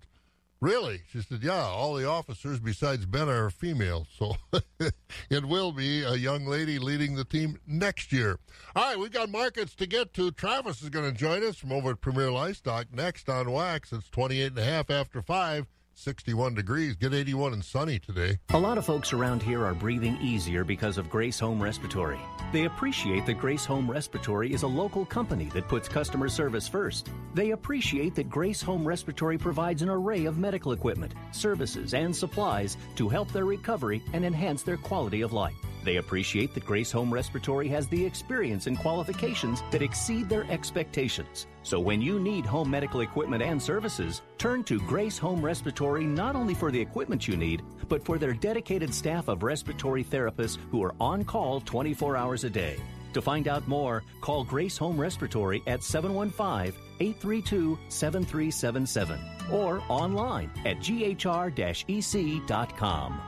[0.61, 1.01] Really?
[1.11, 4.07] She said, Yeah, all the officers besides Ben are female.
[4.17, 4.35] So
[5.29, 8.39] it will be a young lady leading the team next year.
[8.75, 10.31] All right, we've got markets to get to.
[10.31, 13.93] Travis is going to join us from over at Premier Livestock next on Wax.
[13.93, 15.67] It's 28 and a half after 5.
[15.97, 16.95] 61 degrees.
[16.95, 18.37] Get 81 and sunny today.
[18.51, 22.19] A lot of folks around here are breathing easier because of Grace Home Respiratory.
[22.51, 27.09] They appreciate that Grace Home Respiratory is a local company that puts customer service first.
[27.33, 32.77] They appreciate that Grace Home Respiratory provides an array of medical equipment, services, and supplies
[32.95, 35.55] to help their recovery and enhance their quality of life.
[35.83, 41.47] They appreciate that Grace Home Respiratory has the experience and qualifications that exceed their expectations.
[41.65, 46.35] So when you need home medical equipment and services, turn to Grace Home Respiratory not
[46.35, 50.83] only for the equipment you need, but for their dedicated staff of respiratory therapists who
[50.83, 52.77] are on call 24 hours a day.
[53.13, 59.19] To find out more, call Grace Home Respiratory at 715 832 7377
[59.51, 63.21] or online at ghr ec.com.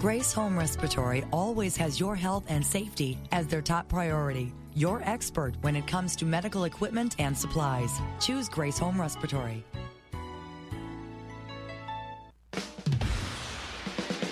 [0.00, 4.54] Grace Home Respiratory always has your health and safety as their top priority.
[4.76, 8.00] Your expert when it comes to medical equipment and supplies.
[8.18, 9.64] Choose Grace Home Respiratory.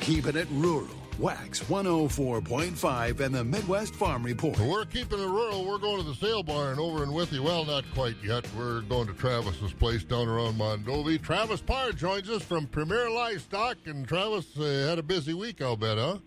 [0.00, 0.88] Keeping it rural.
[1.18, 4.58] Wax 104.5 and the Midwest Farm Report.
[4.58, 5.64] We're keeping it rural.
[5.64, 7.38] We're going to the sale barn over in Withee.
[7.38, 8.44] Well, not quite yet.
[8.56, 11.22] We're going to Travis's place down around Mondovi.
[11.22, 13.76] Travis Parr joins us from Premier Livestock.
[13.86, 16.18] And Travis uh, had a busy week, I'll bet, huh?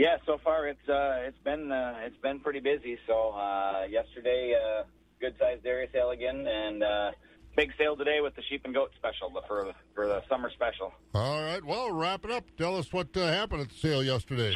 [0.00, 2.96] Yeah, so far it's uh, it's been uh, it's been pretty busy.
[3.06, 4.84] So uh, yesterday, uh,
[5.20, 7.10] good sized dairy sale again, and uh,
[7.54, 10.94] big sale today with the sheep and goat special for for the summer special.
[11.12, 11.62] All right.
[11.62, 12.44] Well, wrap it up.
[12.56, 14.54] Tell us what uh, happened at the sale yesterday.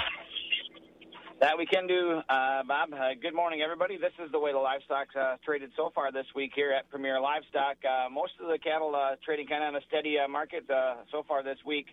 [1.44, 2.94] That we can do, uh, Bob.
[2.94, 3.98] Uh, good morning, everybody.
[3.98, 7.20] This is the way the livestock uh, traded so far this week here at Premier
[7.20, 7.76] Livestock.
[7.84, 10.64] Uh, most of the cattle uh, trading kind of on a steady uh, market
[11.12, 11.84] so far this week.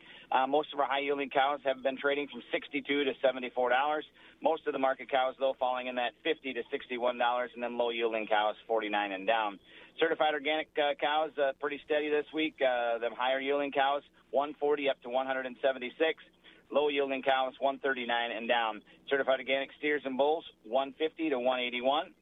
[0.48, 4.06] Most of our high yielding cows have been trading from 62 to 74 dollars.
[4.42, 7.78] Most of the market cows, though, falling in that 50 to 61 dollars, and then
[7.78, 9.60] low yielding cows 49 and down.
[10.00, 12.56] Certified organic cows pretty steady this week.
[12.64, 16.24] Uh, them higher yielding cows 140 up to 176.
[16.72, 18.82] Low yielding cows 139 and down.
[19.10, 22.14] Certified organic steers and bulls 150 to 181.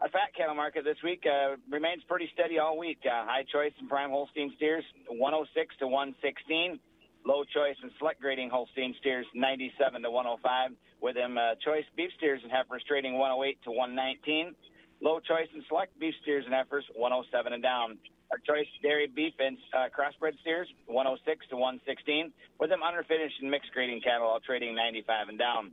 [0.00, 2.98] Our fat cattle market this week uh, remains pretty steady all week.
[3.06, 6.80] Uh, high choice and prime Holstein steers 106 to 116.
[7.24, 10.70] Low choice and select grading Holstein steers 97 to 105.
[11.00, 14.54] With them uh, choice beef steers and heifers trading 108 to 119.
[15.00, 17.96] Low choice and select beef steers and heifers 107 and down.
[18.34, 22.32] Our choice dairy beef and uh, crossbred steers 106 to 116.
[22.58, 25.70] With them underfinished and mixed grading cattle all trading 95 and down.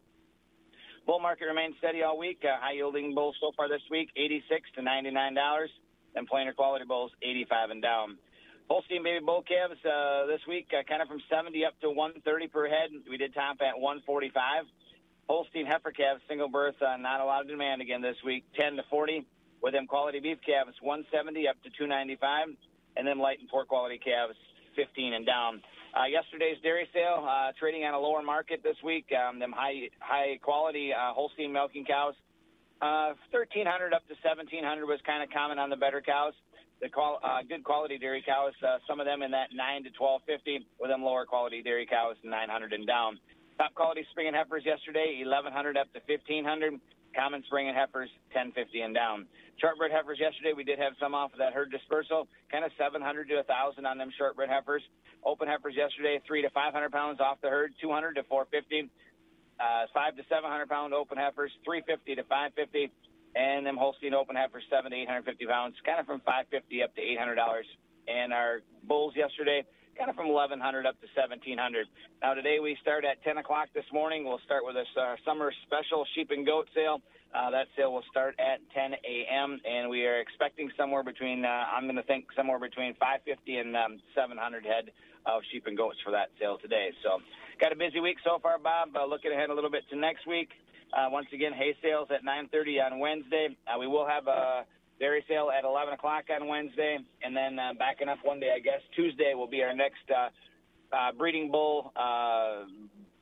[1.08, 2.46] Bull market remains steady all week.
[2.46, 4.46] Uh, high yielding bulls so far this week 86
[4.76, 5.72] to 99 dollars.
[6.14, 8.20] And plainer quality bulls 85 and down.
[8.70, 12.22] Holstein baby bull calves uh, this week uh, kind of from 70 up to 130
[12.50, 12.94] per head.
[13.10, 14.66] We did top at 145.
[15.28, 18.76] Holstein heifer calves single birth, uh, not a lot of demand again this week, 10
[18.76, 19.26] to 40.
[19.62, 22.58] With them quality beef calves 170 up to 295,
[22.98, 24.36] and then light and poor quality calves
[24.76, 25.62] 15 and down.
[25.94, 29.06] Uh, yesterday's dairy sale uh, trading on a lower market this week.
[29.12, 32.16] Um, them high high quality uh, Holstein milking cows,
[32.82, 36.34] uh, 1300 up to 1700 was kind of common on the better cows.
[36.82, 39.92] The qual- uh, good quality dairy cows, uh, some of them in that 9 to
[39.94, 43.20] 1250, with them lower quality dairy cows 900 and down.
[43.60, 46.82] Top quality spring and heifers yesterday 1100 up to 1500.
[47.16, 49.28] Common spring and heifers 1050 and down.
[49.62, 53.30] Shortbred heifers yesterday we did have some off of that herd dispersal, kind of 700
[53.30, 54.82] to 1000 on them shortbred heifers.
[55.24, 58.90] Open heifers yesterday three to 500 pounds off the herd, 200 to 450.
[59.62, 62.90] Uh, five to 700 pound open heifers, 350 to 550,
[63.36, 67.02] and them Holstein open heifers, seven to 850 pounds, kind of from 550 up to
[67.02, 67.68] 800 dollars.
[68.08, 69.64] And our bulls yesterday,
[70.02, 70.58] kind of from 1100
[70.90, 71.86] up to 1700.
[72.26, 74.26] Now today we start at 10 o'clock this morning.
[74.26, 77.06] We'll start with this uh, summer special sheep and goat sale.
[77.38, 79.62] Uh, that sale will start at 10 a.m.
[79.62, 83.78] and we are expecting somewhere between, uh, I'm going to think somewhere between 550 and
[83.78, 84.90] um, 700 head
[85.30, 86.90] of sheep and goats for that sale today.
[87.06, 87.22] So
[87.62, 88.98] got a busy week so far, Bob.
[88.98, 90.50] Uh, looking ahead a little bit to next week.
[90.98, 93.56] Uh, once again, hay sales at 9:30 on Wednesday.
[93.70, 94.66] Uh, we will have a
[95.02, 98.60] dairy sale at 11 o'clock on Wednesday, and then uh, backing up one day, I
[98.60, 100.30] guess Tuesday will be our next uh,
[100.96, 102.66] uh, breeding bull, uh,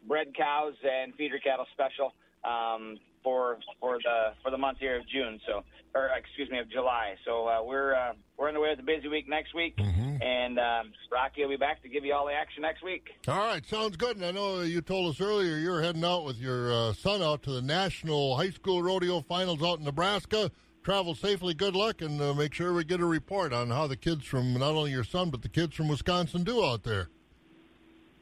[0.08, 2.14] bred cows and feeder cattle special
[2.44, 5.40] um, for for the for the month here of June.
[5.48, 5.64] So,
[5.96, 7.16] or excuse me, of July.
[7.26, 10.60] So uh, we're uh, we're on the way with a busy week next week, and
[10.60, 13.08] um, Rocky will be back to give you all the action next week.
[13.28, 14.18] All right, sounds good.
[14.18, 17.42] And I know you told us earlier you're heading out with your uh, son out
[17.44, 20.52] to the National High School Rodeo Finals out in Nebraska.
[20.84, 23.98] Travel safely, good luck, and uh, make sure we get a report on how the
[23.98, 27.10] kids from not only your son, but the kids from Wisconsin do out there.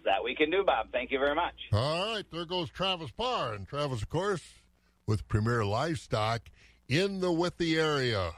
[0.03, 0.87] That we can do, Bob.
[0.91, 1.53] Thank you very much.
[1.71, 3.53] All right, there goes Travis Parr.
[3.53, 4.41] And Travis, of course,
[5.05, 6.43] with Premier Livestock
[6.87, 8.31] in the Withee area.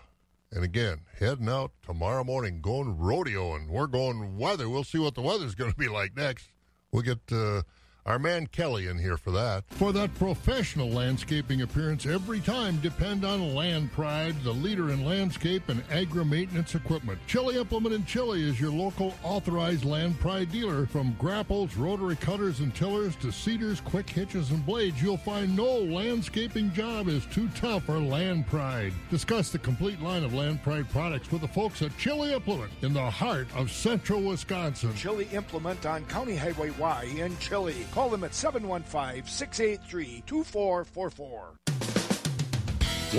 [0.52, 4.68] And again, heading out tomorrow morning, going rodeo, and we're going weather.
[4.68, 6.50] We'll see what the weather's going to be like next.
[6.92, 7.62] We'll get uh,
[8.06, 9.64] our man Kelly in here for that.
[9.70, 15.70] For that professional landscaping appearance every time, depend on Land Pride, the leader in landscape
[15.70, 17.20] and agri maintenance equipment.
[17.28, 20.86] Chili Implement in Chili is your local authorized Land Pride dealer.
[20.88, 25.78] From grapples, rotary cutters, and tillers to seeders, quick hitches, and blades, you'll find no
[25.80, 28.94] landscaping job is too tough for Land Pride.
[29.10, 32.94] Discuss the complete line of Land Pride products with the folks at Chili Implement in
[32.94, 34.94] the heart of central Wisconsin.
[34.96, 37.86] Chili Implement on County Highway Y in Chili.
[38.00, 41.56] Call them at 715 683 2444.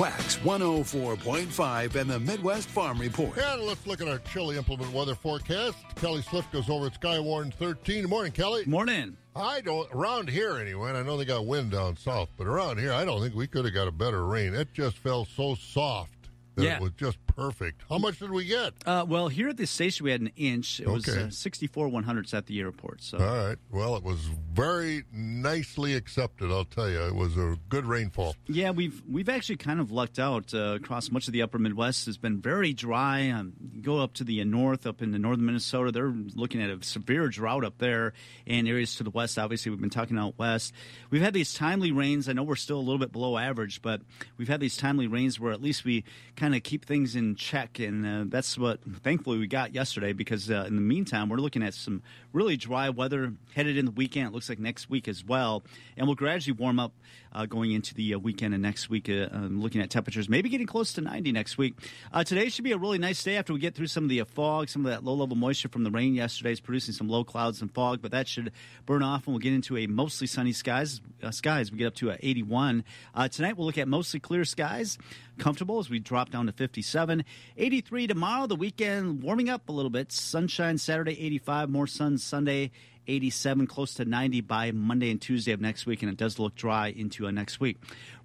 [0.00, 3.36] Wax 104.5 and the Midwest Farm Report.
[3.36, 5.76] And let's look at our Chili Implement weather forecast.
[5.96, 8.00] Kelly Swift goes over at Skywarn 13.
[8.04, 8.62] Good morning, Kelly.
[8.64, 9.18] Morning.
[9.36, 12.78] I don't, around here anyway, and I know they got wind down south, but around
[12.78, 14.54] here, I don't think we could have got a better rain.
[14.54, 16.76] It just fell so soft that Yeah.
[16.76, 17.82] it was just perfect.
[17.88, 18.74] How much did we get?
[18.84, 20.78] Uh, well, here at the station, we had an inch.
[20.80, 21.22] It was Okay.
[21.24, 23.02] uh, 64 one hundredths at the airport.
[23.02, 23.56] So All right.
[23.70, 24.18] Well, it was
[24.52, 27.00] very nicely accepted, I'll tell you.
[27.02, 28.36] It was a good rainfall.
[28.46, 32.06] Yeah, we've we've actually kind of lucked out uh, across much of the upper Midwest.
[32.08, 33.30] It's been very dry.
[33.30, 36.82] Um, go up to the uh, north, up into northern Minnesota, they're looking at a
[36.84, 38.12] severe drought up there,
[38.46, 39.38] and areas to the west.
[39.38, 40.74] Obviously, we've been talking out west.
[41.10, 42.28] We've had these timely rains.
[42.28, 44.02] I know we're still a little bit below average, but
[44.36, 46.04] we've had these timely rains where at least we
[46.36, 50.12] kind of keep things in check, and uh, that's what thankfully we got yesterday.
[50.12, 52.02] Because uh, in the meantime, we're looking at some
[52.32, 54.28] really dry weather headed in the weekend.
[54.28, 55.62] It looks like next week as well,
[55.96, 56.92] and we'll gradually warm up
[57.32, 59.08] uh, going into the uh, weekend and next week.
[59.08, 61.74] Uh, um, looking at temperatures, maybe getting close to 90 next week.
[62.12, 64.22] Uh, today should be a really nice day after we get through some of the
[64.24, 67.24] fog, some of that low level moisture from the rain yesterday is producing some low
[67.24, 68.52] clouds and fog, but that should
[68.86, 71.00] burn off and we'll get into a mostly sunny skies.
[71.30, 72.84] Skies we get up to uh, 81.
[73.14, 74.98] Uh, tonight we'll look at mostly clear skies,
[75.38, 77.24] comfortable as we drop down to 57.
[77.56, 78.46] 83 tomorrow.
[78.46, 80.12] The weekend warming up a little bit.
[80.12, 82.70] Sunshine Saturday 85, more sun Sunday
[83.10, 86.54] 87, close to 90 by Monday and Tuesday of next week, and it does look
[86.54, 87.76] dry into uh, next week.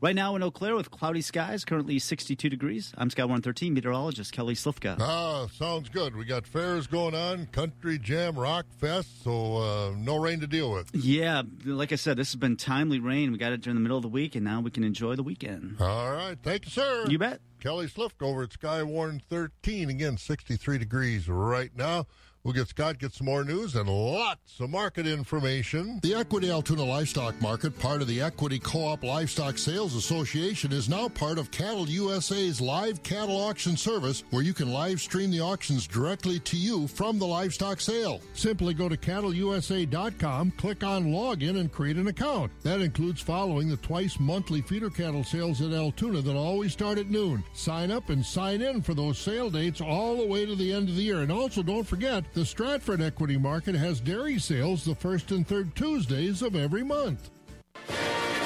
[0.01, 2.93] Right now in Eau Claire with cloudy skies, currently 62 degrees.
[2.97, 4.97] I'm Sky 113 meteorologist Kelly Slifka.
[4.99, 6.15] Ah, sounds good.
[6.15, 10.71] We got fairs going on, Country Jam, Rock Fest, so uh, no rain to deal
[10.71, 10.93] with.
[10.93, 13.31] Yeah, like I said, this has been timely rain.
[13.31, 15.23] We got it during the middle of the week, and now we can enjoy the
[15.23, 15.77] weekend.
[15.79, 16.37] All right.
[16.43, 17.05] Thank you, sir.
[17.07, 17.41] You bet.
[17.59, 19.89] Kelly Slift over at Skywarn 13.
[19.89, 22.05] Again, 63 degrees right now.
[22.45, 25.99] We'll get Scott, get some more news and lots of market information.
[26.03, 31.09] The Equity Altoona Livestock Market, part of the Equity Co-op Livestock Sales Association, is now
[31.09, 35.87] part of Cattle USA's live cattle auction service, where you can live stream the auctions
[35.87, 38.21] directly to you from the livestock sale.
[38.35, 42.51] Simply go to cattleusa.com, click on login, and create an account.
[42.61, 47.09] That includes following the twice monthly feeder cattle sales at Altoona that always start at
[47.09, 47.43] noon.
[47.53, 50.89] Sign up and sign in for those sale dates all the way to the end
[50.89, 51.21] of the year.
[51.21, 55.73] And also, don't forget, the Stratford Equity Market has dairy sales the first and third
[55.73, 57.29] Tuesdays of every month.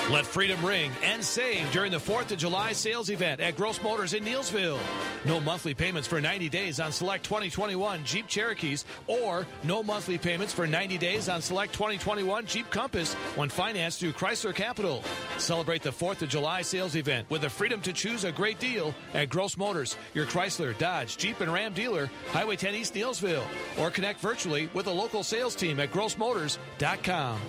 [0.09, 4.15] Let freedom ring and save during the 4th of July sales event at Gross Motors
[4.15, 4.79] in Neillsville.
[5.23, 10.51] No monthly payments for 90 days on select 2021 Jeep Cherokees or no monthly payments
[10.51, 15.03] for 90 days on select 2021 Jeep Compass when financed through Chrysler Capital.
[15.37, 18.95] Celebrate the 4th of July sales event with the freedom to choose a great deal
[19.13, 23.45] at Gross Motors, your Chrysler, Dodge, Jeep, and Ram dealer, Highway 10 East Neillsville,
[23.77, 27.39] or connect virtually with a local sales team at grossmotors.com.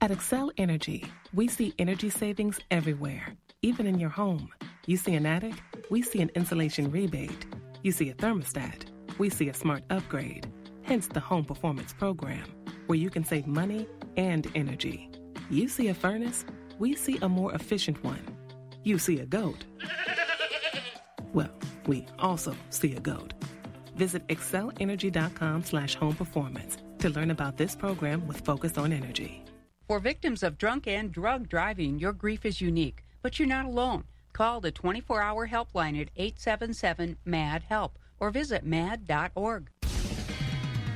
[0.00, 3.32] At Xcel Energy, we see energy savings everywhere,
[3.62, 4.48] even in your home.
[4.86, 5.54] You see an attic,
[5.90, 7.46] we see an insulation rebate.
[7.82, 8.84] You see a thermostat,
[9.18, 10.46] we see a smart upgrade.
[10.82, 12.48] Hence the Home Performance Program,
[12.86, 15.10] where you can save money and energy.
[15.50, 16.44] You see a furnace,
[16.78, 18.22] we see a more efficient one.
[18.84, 19.64] You see a goat.
[21.32, 21.50] Well,
[21.88, 23.34] we also see a goat.
[23.96, 29.42] Visit xcelenergy.com slash home performance to learn about this program with focus on energy.
[29.88, 34.04] For victims of drunk and drug driving, your grief is unique, but you're not alone.
[34.34, 39.70] Call the 24 hour helpline at 877 MADD HELP or visit madd.org.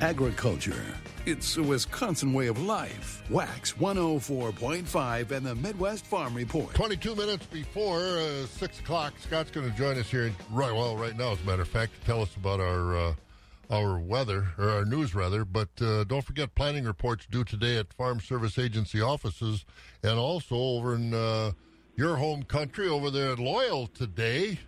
[0.03, 0.85] Agriculture.
[1.25, 3.23] It's a Wisconsin way of life.
[3.31, 6.75] Wax 104.5 and the Midwest Farm Report.
[6.75, 11.17] 22 minutes before uh, 6 o'clock, Scott's going to join us here, right, well, right
[11.17, 12.95] now, as a matter of fact, to tell us about our.
[12.95, 13.15] Uh,
[13.73, 17.93] our weather, or our news rather, but uh, don't forget planning reports due today at
[17.95, 19.65] Farm Service Agency offices
[20.03, 21.53] and also over in uh,
[21.97, 24.61] your home country over there at Loyal today.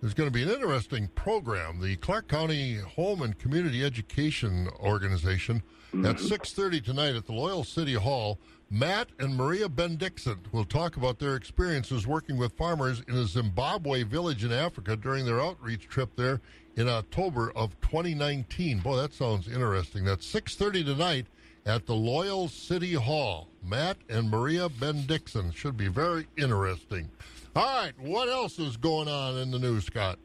[0.00, 1.80] There's going to be an interesting program.
[1.80, 5.62] The Clark County Home and Community Education Organization
[6.04, 8.38] at 6:30 tonight at the Loyal City Hall.
[8.68, 13.24] Matt and Maria Ben Dixon will talk about their experiences working with farmers in a
[13.24, 16.40] Zimbabwe village in Africa during their outreach trip there
[16.76, 18.80] in October of 2019.
[18.80, 20.04] Boy, that sounds interesting.
[20.04, 21.26] That's 6:30 tonight
[21.64, 23.48] at the Loyal City Hall.
[23.62, 27.10] Matt and Maria Ben Dixon should be very interesting.
[27.56, 30.18] All right, what else is going on in the news, Scott?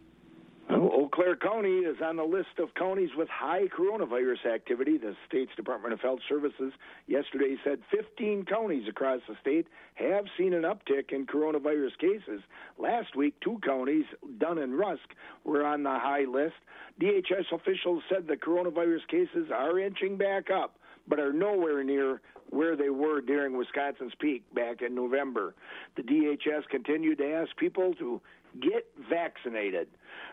[0.74, 4.98] Eau Claire County is on the list of counties with high coronavirus activity.
[4.98, 6.72] The state's Department of Health Services
[7.08, 12.42] yesterday said 15 counties across the state have seen an uptick in coronavirus cases.
[12.78, 14.06] Last week, two counties,
[14.38, 15.14] Dunn and Rusk,
[15.44, 16.56] were on the high list.
[17.02, 22.78] DHS officials said the coronavirus cases are inching back up, but are nowhere near where
[22.78, 25.54] they were during Wisconsin's peak back in November.
[25.98, 28.22] The DHS continued to ask people to
[28.60, 29.88] get vaccinated.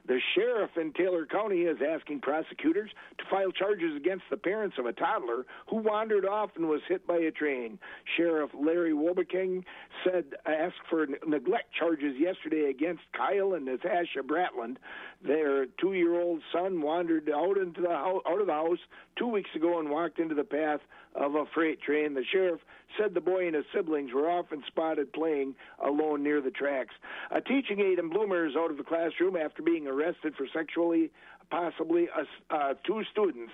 [0.07, 4.86] The sheriff in Taylor County is asking prosecutors to file charges against the parents of
[4.86, 7.78] a toddler who wandered off and was hit by a train.
[8.16, 9.64] Sheriff Larry Woebbeking
[10.05, 14.76] said asked for neglect charges yesterday against Kyle and Natasha Bratland.
[15.22, 18.78] Their two-year-old son wandered out into the out of the house
[19.16, 20.80] two weeks ago and walked into the path
[21.19, 22.14] of a freight train.
[22.14, 22.61] The sheriff
[22.99, 25.55] said the boy and his siblings were often spotted playing
[25.85, 26.95] alone near the tracks.
[27.31, 31.11] A teaching aide in Bloomer is out of the classroom after being arrested for sexually,
[31.51, 33.53] possibly, uh, uh, two students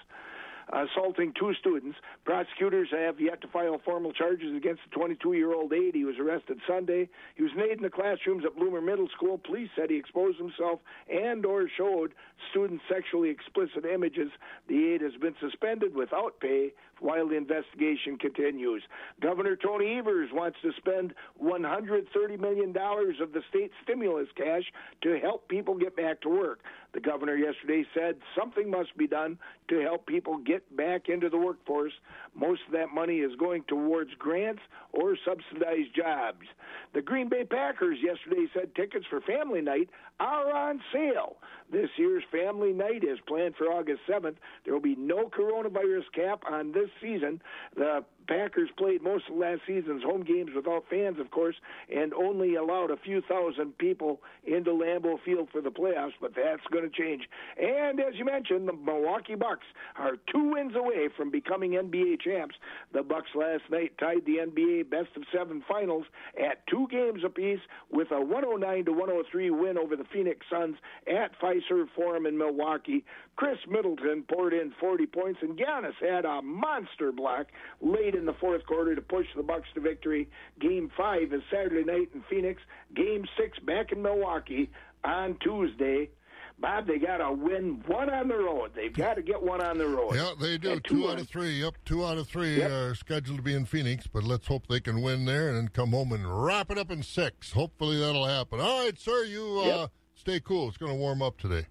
[0.72, 1.96] assaulting two students.
[2.24, 5.94] Prosecutors have yet to file formal charges against the 22 year old aide.
[5.94, 7.08] He was arrested Sunday.
[7.36, 9.38] He was made in the classrooms at Bloomer Middle School.
[9.38, 12.12] Police said he exposed himself and or showed
[12.50, 14.30] students sexually explicit images.
[14.68, 18.82] The aide has been suspended without pay while the investigation continues.
[19.20, 24.64] Governor Tony Evers wants to spend $130 million of the state stimulus cash
[25.02, 26.60] to help people get back to work.
[26.94, 29.36] The governor yesterday said something must be done
[29.68, 31.92] to help people get back into the workforce.
[32.34, 34.62] Most of that money is going towards grants
[34.92, 36.46] or subsidized jobs.
[36.92, 39.88] The Green Bay Packers yesterday said tickets for family night
[40.20, 41.36] are on sale.
[41.72, 44.36] This year's family night is planned for August 7th.
[44.64, 47.40] There will be no coronavirus cap on this season.
[47.76, 51.56] The Packers played most of last season's home games without fans, of course,
[51.94, 56.62] and only allowed a few thousand people into Lambeau Field for the playoffs, but that's
[56.72, 57.28] going to change.
[57.60, 59.66] And as you mentioned, the Milwaukee Bucks
[59.96, 62.54] are two wins away from becoming NBA champs.
[62.92, 66.04] The Bucks last night tied the NBA best of seven finals
[66.38, 67.60] at two games apiece
[67.90, 73.04] with a 109 to 103 win over the Phoenix Suns at Fiserv Forum in Milwaukee.
[73.36, 77.46] Khris Middleton poured in 40 points, and Giannis had a monster block
[77.80, 80.28] late in the fourth quarter to push the Bucks to victory.
[80.60, 82.60] Game five is Saturday night in Phoenix.
[82.94, 84.70] Game six back in Milwaukee
[85.04, 86.10] on Tuesday.
[86.58, 88.70] Bob, they got to win one on the road.
[88.74, 90.14] They've got to get one on the road.
[90.14, 90.72] Yeah, they do.
[90.72, 91.60] And Two, out of three.
[91.60, 92.70] Yep, two out of three Yep.
[92.70, 95.68] are scheduled to be in Phoenix, but let's hope they can win there and then
[95.68, 97.52] come home and wrap it up in six.
[97.52, 98.60] Hopefully that'll happen.
[98.60, 99.90] All right, sir, you uh, Yep.
[100.14, 100.68] stay cool.
[100.68, 101.66] It's going to warm up today.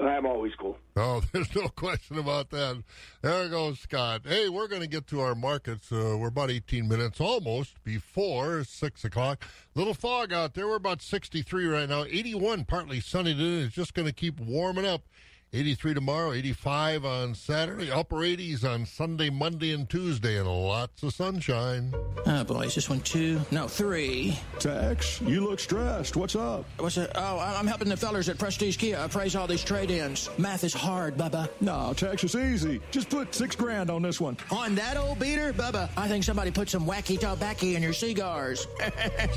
[0.00, 0.76] I'm always cool.
[0.96, 2.82] Oh, there's no question about that.
[3.22, 4.22] There goes Scott.
[4.24, 5.92] Hey, we're going to get to our markets.
[5.92, 9.44] Uh, we're about 18 minutes almost before 6 o'clock.
[9.74, 10.66] Little fog out there.
[10.66, 12.04] We're about 63 right now.
[12.04, 13.66] 81, partly sunny today.
[13.66, 15.02] It's just going to keep warming up.
[15.54, 21.14] 83 tomorrow, 85 on Saturday, upper 80s on Sunday, Monday, and Tuesday, and lots of
[21.14, 21.94] sunshine.
[22.26, 23.40] Ah, oh boy, is this one two?
[23.52, 24.36] No, three.
[24.58, 26.16] Tex, you look stressed.
[26.16, 26.64] What's up?
[26.78, 27.08] What's it?
[27.14, 30.28] Oh, I- I'm helping the fellers at Prestige Kia appraise all these trade-ins.
[30.38, 31.48] Math is hard, Bubba.
[31.60, 32.80] No, Tex, it's easy.
[32.90, 34.36] Just put six grand on this one.
[34.50, 38.66] On that old beater, Bubba, I think somebody put some wacky tobacco in your cigars.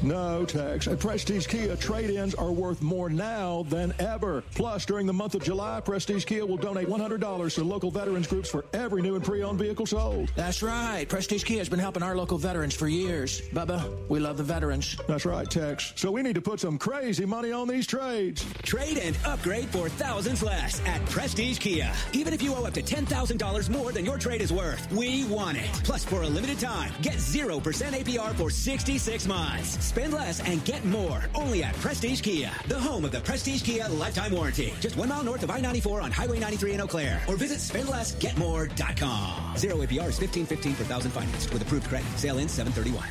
[0.02, 0.88] No, Tex.
[0.88, 4.44] At Prestige Kia, trade-ins are worth more now than ever.
[4.56, 8.50] Plus, during the month of July, Prestige Kia will donate $100 to local veterans groups
[8.50, 10.32] for every new and pre-owned vehicle sold.
[10.36, 11.06] That's right.
[11.10, 13.42] Prestige Kia has been helping our local veterans for years.
[13.50, 14.96] Bubba, we love the veterans.
[15.08, 15.92] That's right, Tex.
[15.98, 18.46] So we need to put some crazy money on these trades.
[18.64, 21.92] Trade and upgrade for thousands less at Prestige Kia.
[22.14, 25.58] Even if you owe up to $10,000 more than your trade is worth, we want
[25.58, 25.70] it.
[25.84, 29.84] Plus, for a limited time, get 0% APR for 66 months.
[29.84, 31.22] Spend less and get more.
[31.36, 34.74] Only at Prestige Kia, the home of the Prestige Kia lifetime warranty.
[34.80, 37.22] Just one mile north of I-94 on Highway 93 in Eau Claire.
[37.28, 39.58] Or visit spendlessgetmore.com.
[39.58, 42.08] Zero APR is 1515 per thousand financed with approved credit.
[42.18, 43.08] Sale in 731.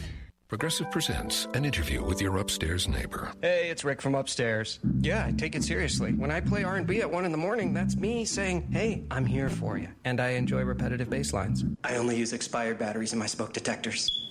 [0.48, 3.32] Progressive presents an interview with your upstairs neighbor.
[3.42, 4.78] Hey, it's Rick from upstairs.
[5.00, 6.12] Yeah, I take it seriously.
[6.12, 9.48] When I play R&B at 1 in the morning, that's me saying, hey, I'm here
[9.48, 9.88] for you.
[10.04, 11.64] And I enjoy repetitive bass lines.
[11.82, 14.25] I only use expired batteries in my smoke detectors.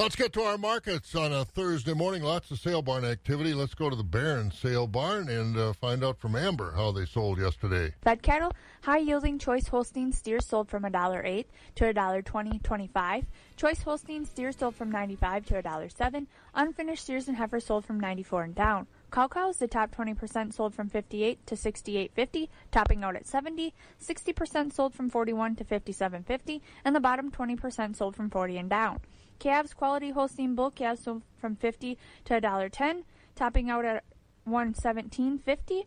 [0.00, 2.22] Let's get to our markets on a Thursday morning.
[2.22, 3.52] Lots of sale barn activity.
[3.52, 7.04] Let's go to the Barron sale barn and uh, find out from Amber how they
[7.04, 7.92] sold yesterday.
[8.00, 11.44] Fed cattle, high yielding choice Holstein steers sold from $1.08
[11.74, 13.26] to $1.20.25.
[13.56, 16.26] Choice Holstein steers sold from 95 to $1.07.
[16.54, 18.86] Unfinished steers and heifers sold from 94 and down.
[19.12, 23.74] Cow cows, the top 20% sold from 58 to 68.50, topping out at 70.
[24.02, 29.00] 60% sold from 41 to 57.50, and the bottom 20% sold from 40 and down.
[29.40, 33.04] Calves, quality Holstein bull calves sold from 50 to $1.10.
[33.34, 34.04] topping out at
[34.46, 35.86] 117.50.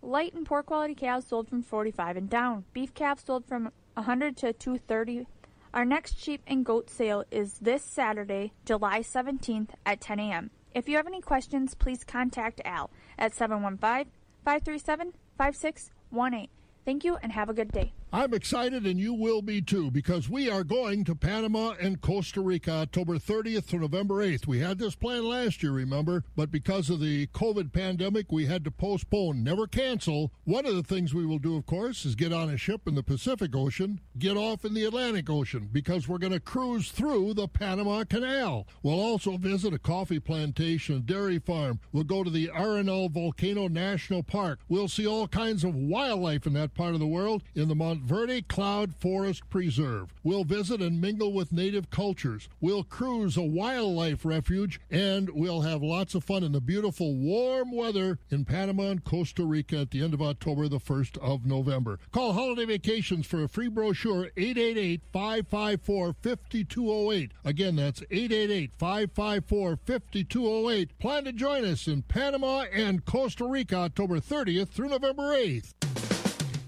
[0.00, 2.64] Light and poor quality calves sold from 45 and down.
[2.72, 5.26] Beef calves sold from 100 to 230.
[5.74, 10.50] Our next sheep and goat sale is this Saturday, July 17th at 10 a.m.
[10.72, 14.12] If you have any questions, please contact Al at 715
[14.44, 16.48] 537 5618.
[16.84, 17.92] Thank you and have a good day.
[18.14, 22.42] I'm excited, and you will be too, because we are going to Panama and Costa
[22.42, 24.46] Rica October 30th to November 8th.
[24.46, 28.64] We had this plan last year, remember, but because of the COVID pandemic, we had
[28.64, 30.30] to postpone, never cancel.
[30.44, 32.96] One of the things we will do, of course, is get on a ship in
[32.96, 37.32] the Pacific Ocean, get off in the Atlantic Ocean, because we're going to cruise through
[37.32, 38.66] the Panama Canal.
[38.82, 41.80] We'll also visit a coffee plantation, a dairy farm.
[41.92, 44.58] We'll go to the Arenal Volcano National Park.
[44.68, 48.01] We'll see all kinds of wildlife in that part of the world in the Mont
[48.02, 50.12] Verde Cloud Forest Preserve.
[50.24, 52.48] We'll visit and mingle with native cultures.
[52.60, 57.70] We'll cruise a wildlife refuge, and we'll have lots of fun in the beautiful warm
[57.70, 62.00] weather in Panama and Costa Rica at the end of October, the 1st of November.
[62.10, 67.30] Call Holiday Vacations for a free brochure, 888-554-5208.
[67.44, 70.88] Again, that's 888-554-5208.
[70.98, 75.74] Plan to join us in Panama and Costa Rica October 30th through November 8th.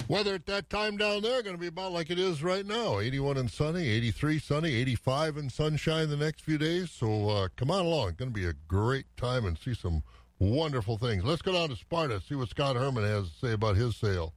[0.06, 3.00] Weather at that time down there going to be about like it is right now
[3.00, 6.90] 81 and sunny, 83 sunny, 85 and sunshine the next few days.
[6.90, 8.08] So uh, come on along.
[8.10, 10.02] It's going to be a great time and see some
[10.38, 11.24] wonderful things.
[11.24, 14.34] Let's go down to Sparta, see what Scott Herman has to say about his sale.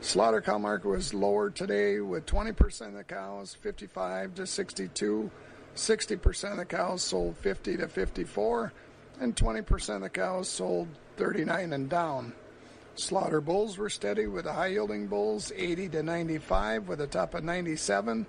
[0.00, 5.30] Slaughter cow market was lower today with 20% of the cows 55 to 62,
[5.76, 8.72] 60% of the cows sold 50 to 54,
[9.20, 12.32] and 20% of the cows sold 39 and down.
[12.98, 17.34] Slaughter bulls were steady with the high yielding bulls 80 to 95 with a top
[17.34, 18.26] of 97.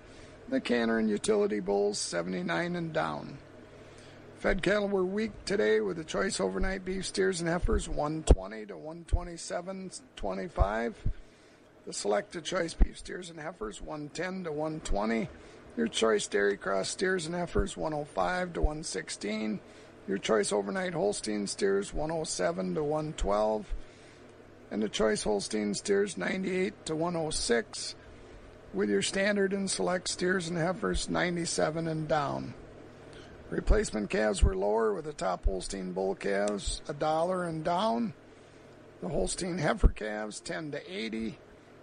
[0.47, 3.39] The canner and utility bulls 79 and down.
[4.37, 8.75] Fed cattle were weak today with the choice overnight beef steers and heifers 120 to
[8.75, 10.93] 127.25.
[11.87, 15.29] The selected choice beef steers and heifers 110 to 120.
[15.77, 19.59] Your choice dairy cross steers and heifers 105 to 116.
[20.07, 23.73] Your choice overnight Holstein steers 107 to 112
[24.71, 27.95] and the choice Holstein steers 98 to 106,
[28.73, 32.53] with your standard and select steers and heifers 97 and down.
[33.49, 38.13] Replacement calves were lower with the top Holstein bull calves a dollar and down,
[39.01, 41.39] the Holstein heifer calves 10 to 80,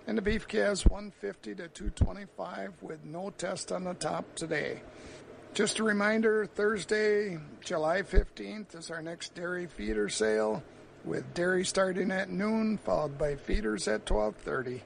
[0.06, 4.80] and the beef calves 150 to 225 with no test on the top today.
[5.54, 10.62] Just a reminder, Thursday, July 15th is our next dairy feeder sale
[11.06, 14.82] with dairy starting at noon, followed by feeders at 12:30.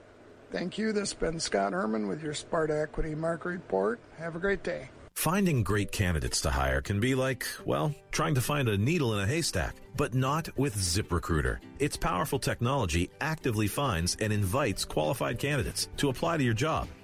[0.52, 0.92] Thank you.
[0.92, 4.00] This has been Scott Herman with your Sparta Equity Market Report.
[4.18, 4.90] Have a great day.
[5.14, 9.20] Finding great candidates to hire can be like, well, trying to find a needle in
[9.20, 11.58] a haystack, but not with ZipRecruiter.
[11.78, 16.88] Its powerful technology actively finds and invites qualified candidates to apply to your job.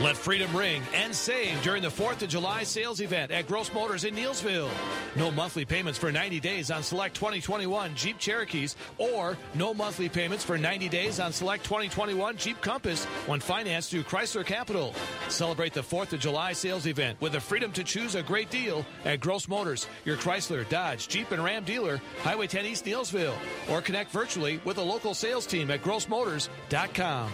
[0.00, 4.04] Let freedom ring and save during the 4th of July sales event at Gross Motors
[4.04, 4.70] in Neillsville.
[5.16, 10.44] No monthly payments for 90 days on select 2021 Jeep Cherokees or no monthly payments
[10.44, 14.94] for 90 days on select 2021 Jeep Compass when financed through Chrysler Capital.
[15.28, 18.86] Celebrate the 4th of July sales event with the freedom to choose a great deal
[19.04, 23.34] at Gross Motors, your Chrysler, Dodge, Jeep, and Ram dealer, Highway 10 East Neillsville,
[23.68, 27.32] or connect virtually with a local sales team at grossmotors.com.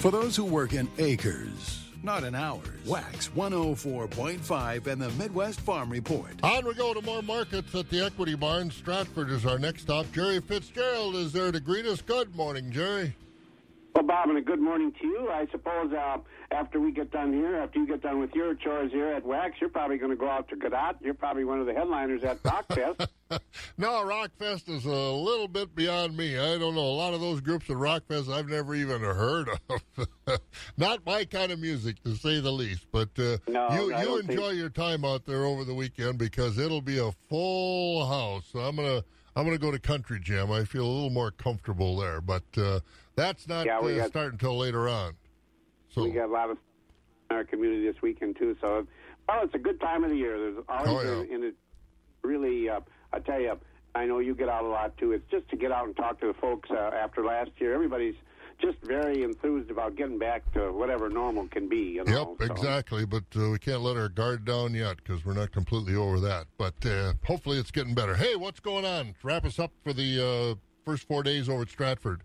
[0.00, 5.90] For those who work in acres, not in hours, Wax 104.5 and the Midwest Farm
[5.90, 6.32] Report.
[6.42, 8.70] On we go to more markets at the Equity Barn.
[8.70, 10.10] Stratford is our next stop.
[10.10, 12.00] Jerry Fitzgerald is there to greet us.
[12.00, 13.14] Good morning, Jerry.
[13.94, 15.28] Well, Bob, and a good morning to you.
[15.30, 16.18] I suppose uh,
[16.52, 19.56] after we get done here, after you get done with your chores here at Wax,
[19.60, 20.94] you're probably going to go out to Cadott.
[21.00, 23.08] You're probably one of the headliners at Rockfest.
[23.78, 26.38] no, Rockfest is a little bit beyond me.
[26.38, 26.86] I don't know.
[26.86, 30.08] A lot of those groups at Rockfest I've never even heard of.
[30.76, 32.86] Not my kind of music, to say the least.
[32.92, 36.58] But uh, no, you, you enjoy think- your time out there over the weekend because
[36.58, 38.44] it'll be a full house.
[38.52, 39.02] So I'm gonna
[39.36, 40.50] I'm gonna go to Country Jam.
[40.50, 42.80] I feel a little more comfortable there, but uh,
[43.20, 45.14] that's not Yeah, uh, got- starting until later on.
[45.90, 46.58] So We got a lot of
[47.30, 48.56] in our community this weekend too.
[48.60, 48.86] So,
[49.28, 50.38] well, it's a good time of the year.
[50.38, 51.22] There's always Oh, yeah.
[51.22, 51.54] in, in it.
[52.22, 52.80] Really, uh,
[53.12, 53.58] I tell you,
[53.94, 55.12] I know you get out a lot too.
[55.12, 57.74] It's just to get out and talk to the folks uh, after last year.
[57.74, 58.14] Everybody's
[58.60, 61.78] just very enthused about getting back to whatever normal can be.
[61.94, 62.52] You know, Yep, so.
[62.54, 63.06] exactly.
[63.06, 66.46] But uh, we can't let our guard down yet because we're not completely over that.
[66.58, 68.14] But uh, hopefully it's getting better.
[68.14, 69.14] Hey, what's going on?
[69.22, 72.22] Wrap us up for the uh, first four days over at Stratford.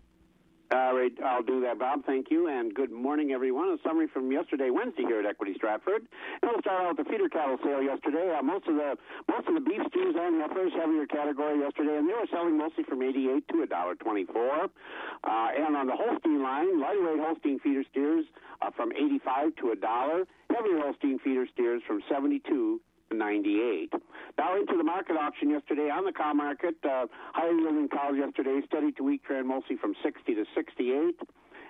[0.72, 2.04] All right, I'll do that, Bob.
[2.06, 3.68] Thank you, and good morning, everyone.
[3.68, 6.02] A summary from yesterday, Wednesday, here at Equity Stratford.
[6.42, 8.34] And we'll start out with the feeder cattle sale yesterday.
[8.36, 8.98] Uh, most of the
[9.30, 12.82] most of the beef steers and heifers heavier category yesterday, and they were selling mostly
[12.82, 14.64] from eighty-eight to a dollar twenty-four.
[14.64, 18.24] Uh, and on the Holstein line, lightweight Holstein feeder steers
[18.60, 20.26] uh, from eighty-five to a dollar.
[20.50, 22.80] Heavier Holstein feeder steers from seventy-two
[23.12, 23.92] 98.
[24.38, 26.76] Now into the market auction yesterday on the cow market.
[26.84, 31.20] Uh, higher yielding cows yesterday, steady to weak trend, mostly from 60 to 68.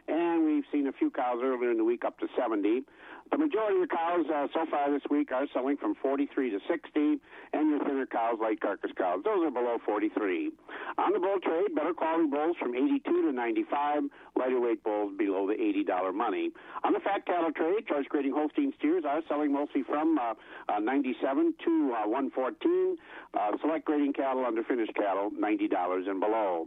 [0.09, 2.83] And we've seen a few cows earlier in the week up to 70.
[3.31, 7.21] The majority of cows uh, so far this week are selling from 43 to 60,
[7.53, 10.53] and your thinner cows, like carcass cows, those are below 43.
[10.99, 15.47] On the bull trade, better quality bulls from 82 to 95, lighter weight bulls below
[15.47, 16.51] the $80 money.
[16.85, 20.33] On the fat cattle trade, choice grading Holstein steers are selling mostly from uh,
[20.73, 22.97] uh, 97 to uh, 114.
[23.35, 26.67] Uh, select grading cattle under finished cattle, $90 and below.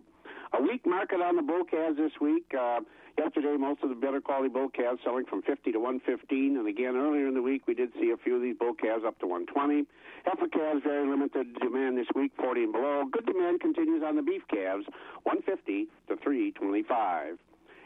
[0.54, 2.52] A weak market on the bull calves this week.
[2.58, 2.80] Uh,
[3.18, 6.96] yesterday, most of the better quality bull calves selling from 50 to 115, and again
[6.96, 9.28] earlier in the week, we did see a few of these bull calves up to
[9.28, 9.86] 120.
[10.26, 13.04] Heifer calves very limited demand this week, 40 and below.
[13.12, 14.86] Good demand continues on the beef calves,
[15.24, 17.38] 150 to 325.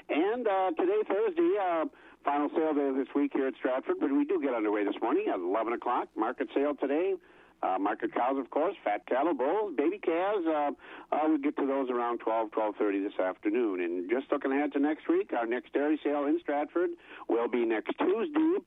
[0.09, 1.85] And uh, today, Thursday, uh,
[2.23, 5.27] final sale day this week here at Stratford, but we do get underway this morning
[5.27, 6.07] at 11 o'clock.
[6.15, 7.15] Market sale today.
[7.63, 10.45] Uh, market cows, of course, fat cattle, bulls, baby calves.
[10.45, 10.71] Uh,
[11.11, 13.81] uh, we'll get to those around 12, 12.30 this afternoon.
[13.81, 16.89] And just looking ahead to next week, our next dairy sale in Stratford
[17.29, 18.57] will be next Tuesday,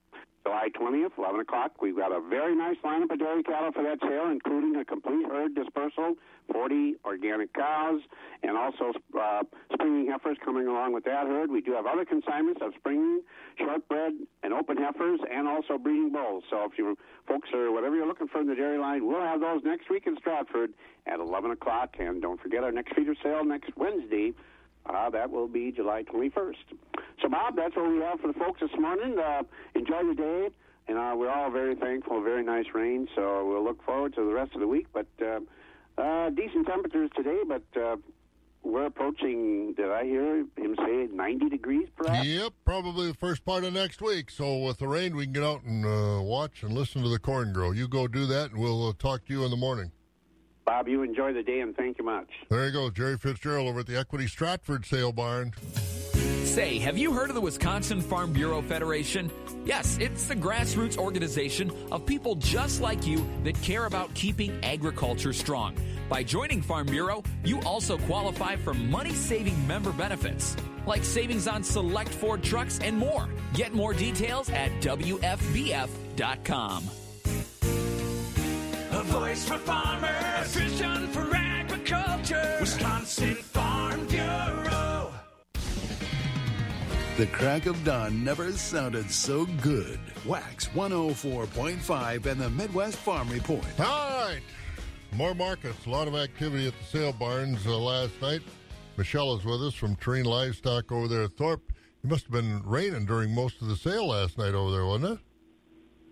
[0.47, 1.73] July 20th, 11 o'clock.
[1.83, 5.27] We've got a very nice lineup of dairy cattle for that sale, including a complete
[5.27, 6.15] herd dispersal,
[6.53, 8.01] 40 organic cows,
[8.45, 9.43] and also uh,
[9.73, 11.51] springing heifers coming along with that herd.
[11.51, 13.23] We do have other consignments of springing,
[13.61, 14.11] shortbred,
[14.45, 16.45] and open heifers, and also breeding bulls.
[16.49, 19.41] So if you folks are whatever you're looking for in the dairy line, we'll have
[19.41, 20.75] those next week in Stratford
[21.09, 21.97] at 11 o'clock.
[21.99, 24.33] And don't forget our next feeder sale next Wednesday.
[24.89, 26.55] Uh, that will be July 21st.
[27.23, 29.19] So, Bob, that's what we have for the folks this morning.
[29.19, 29.43] Uh,
[29.75, 30.49] enjoy your day.
[30.89, 32.23] And uh, we're all very thankful.
[32.23, 33.09] Very nice rain.
[33.15, 34.87] So we'll look forward to the rest of the week.
[34.93, 35.41] But uh,
[36.01, 37.97] uh, decent temperatures today, but uh,
[38.63, 42.27] we're approaching, did I hear him say 90 degrees perhaps?
[42.27, 44.31] Yep, probably the first part of next week.
[44.31, 47.53] So with the rain, we can get out and watch and listen to the corn
[47.53, 47.73] grow.
[47.73, 49.91] You go do that, and we'll talk to you in the morning.
[50.67, 52.27] Bob, you enjoy the day, and thank you much.
[52.51, 55.53] There you go, Jerry Fitzgerald over at the Equity Stratford Sale Barn.
[56.43, 59.31] Say, have you heard of the Wisconsin Farm Bureau Federation?
[59.65, 65.33] Yes, it's the grassroots organization of people just like you that care about keeping agriculture
[65.33, 65.77] strong.
[66.09, 71.63] By joining Farm Bureau, you also qualify for money saving member benefits, like savings on
[71.63, 73.29] select Ford trucks and more.
[73.55, 76.83] Get more details at WFBF.com.
[78.93, 82.59] A voice for farmers, a vision for agriculture.
[82.61, 85.13] Wisconsin Farm Bureau.
[87.17, 89.99] The crack of dawn never sounded so good.
[90.25, 93.65] Wax 104.5 and the Midwest Farm Report.
[93.81, 94.43] All right.
[95.13, 95.87] More markets.
[95.87, 98.43] A lot of activity at the sale barns uh, last night.
[98.97, 101.61] Michelle is with us from Terrain Livestock over there at Thorp.
[102.05, 105.19] It must have been raining during most of the sale last night over there, wasn't
[105.19, 105.26] it?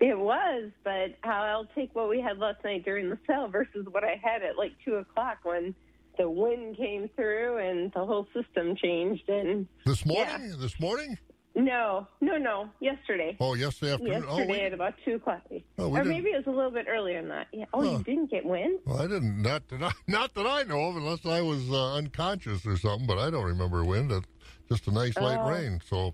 [0.07, 4.05] It was, but I'll take what we had last night during the sale versus what
[4.05, 5.75] I had at like two o'clock when
[6.19, 9.27] the wind came through and the whole system changed.
[9.31, 10.57] And This morning?
[10.59, 11.17] This morning?
[11.55, 13.35] no, no, no, yesterday.
[13.41, 14.13] Oh, yesterday afternoon.
[14.25, 15.41] Yesterday oh, we, at about two o'clock,
[15.79, 17.47] Oh, or didn't- maybe it was a little bit earlier than that.
[17.53, 17.65] Yeah.
[17.73, 17.99] Oh, Huh.
[17.99, 18.81] you didn't get wind?
[18.85, 19.41] well, I didn't.
[19.41, 23.07] Not that I, not that I know of, unless I was uh, unconscious or something.
[23.07, 24.13] But I don't remember wind.
[24.13, 24.25] It,
[24.69, 25.49] just a nice light Oh.
[25.49, 25.81] rain.
[25.89, 26.13] So,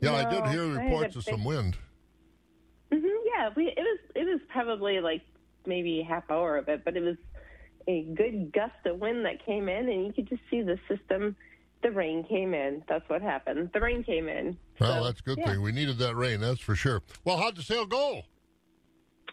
[0.00, 1.78] yeah, I did hear I had a reports of some wind.
[3.44, 5.22] Yeah, we it was it was probably like
[5.66, 7.16] maybe half hour of it, but it was
[7.86, 11.36] a good gust of wind that came in, and you could just see the system.
[11.82, 12.82] The rain came in.
[12.88, 13.70] That's what happened.
[13.74, 14.56] The rain came in.
[14.80, 15.52] Well, So, that's a good yeah.
[15.52, 15.60] thing.
[15.60, 17.02] We needed that rain, that's for sure.
[17.24, 18.22] Well, how'd the sale go?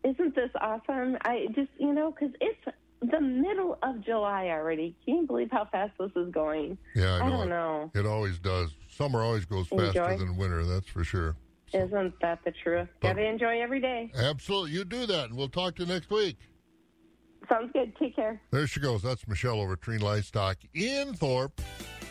[0.05, 1.18] Isn't this awesome?
[1.22, 4.94] I just, you know, because it's the middle of July already.
[5.05, 6.78] Can you believe how fast this is going?
[6.94, 7.51] Yeah, I, know don't it.
[7.51, 7.90] know.
[7.94, 8.70] It always does.
[8.90, 10.64] Summer always goes faster than winter.
[10.64, 11.36] That's for sure.
[11.72, 12.88] Isn't that the truth?
[13.01, 14.11] Got to enjoy every day.
[14.16, 16.36] Absolutely, you do that, and we'll talk to you next week.
[17.51, 17.92] Sounds good.
[17.96, 18.40] Take care.
[18.51, 19.03] There she goes.
[19.03, 21.61] That's Michelle over at Treen Livestock in Thorp.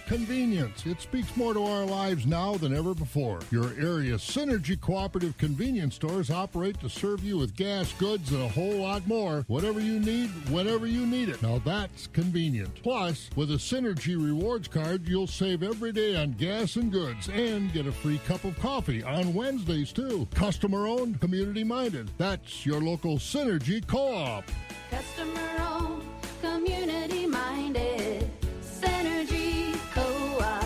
[0.05, 0.87] Convenience.
[0.87, 3.41] It speaks more to our lives now than ever before.
[3.51, 8.47] Your area Synergy Cooperative Convenience Stores operate to serve you with gas, goods, and a
[8.47, 9.45] whole lot more.
[9.45, 11.43] Whatever you need, whenever you need it.
[11.43, 12.81] Now that's convenient.
[12.81, 17.71] Plus, with a Synergy Rewards card, you'll save every day on gas and goods and
[17.71, 20.27] get a free cup of coffee on Wednesdays, too.
[20.33, 22.09] Customer owned, community minded.
[22.17, 24.43] That's your local Synergy Co op.
[24.89, 26.03] Customer owned,
[26.41, 28.29] community minded.
[28.61, 30.65] Synergy Co-op.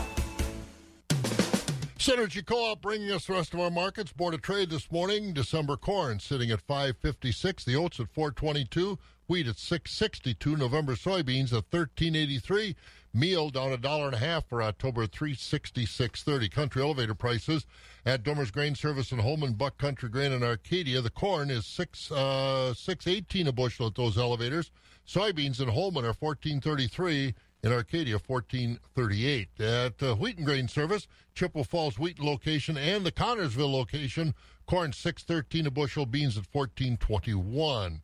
[1.98, 4.12] Synergy Co-op bringing us the rest of our markets.
[4.12, 5.34] Board of Trade this morning.
[5.34, 7.66] December corn sitting at 556.
[7.66, 8.98] The oats at 422.
[9.28, 10.58] Wheat at 662.
[10.58, 12.76] November soybeans at 1383.
[13.16, 16.50] Meal down a dollar and a half for October 366.30.
[16.50, 17.68] Country elevator prices
[18.08, 21.00] at Domer's Grain Service in Holmen, Buck Country Grain in Arcadia.
[21.00, 24.72] The corn is six uh, six eighteen a bushel at those elevators.
[25.08, 27.36] Soybeans in Holmen are 1433.
[27.64, 29.48] In Arcadia, 1438.
[29.62, 34.36] At uh, Wheaton Grain Service, Chippewa Falls Wheaton location and the Connorsville location,
[34.66, 38.02] corn 613 a bushel, beans at 1421.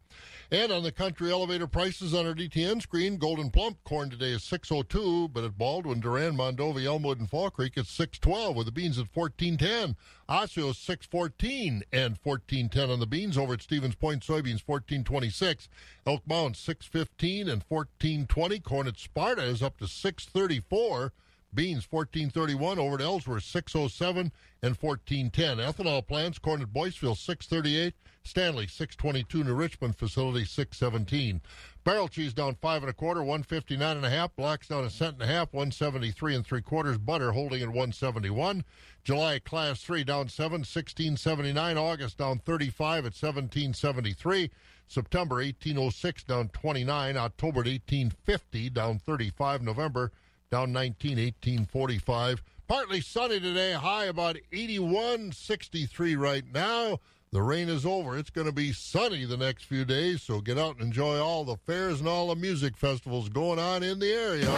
[0.51, 4.43] And on the country elevator prices on our DTN screen, Golden Plump corn today is
[4.43, 8.97] 602, but at Baldwin, Durand, Mondovi, Elmwood, and Fall Creek it's 612 with the beans
[8.97, 9.95] at 1410.
[10.27, 15.69] Osseo 614 and 1410 on the beans over at Stevens Point soybeans 1426.
[16.07, 18.59] Elk Mound 615 and 1420.
[18.61, 21.13] Corn at Sparta is up to 634.
[21.53, 24.31] Beans 1431 over at Ellsworth 607
[24.63, 25.57] and 1410.
[25.57, 27.93] Ethanol plants, corn at Boyceville 638,
[28.24, 31.41] Stanley 622, New Richmond facility 617.
[31.84, 34.36] Barrel cheese down five and a quarter, 159 and a half.
[34.36, 36.97] Blocks down a cent and a half, 173 and three quarters.
[36.97, 38.63] Butter holding at 171.
[39.03, 41.78] July class three down seven, 1679.
[41.78, 44.51] August down 35 at 1773.
[44.88, 47.17] September 1806 down 29.
[47.17, 49.61] October 1850 down 35.
[49.61, 50.11] November
[50.51, 52.43] down 19, 1845.
[52.67, 56.99] Partly sunny today, high about 81, 63 right now.
[57.32, 58.17] The rain is over.
[58.17, 61.43] It's going to be sunny the next few days, so get out and enjoy all
[61.43, 64.49] the fairs and all the music festivals going on in the area.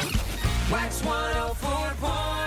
[0.72, 2.41] Wax 104.1.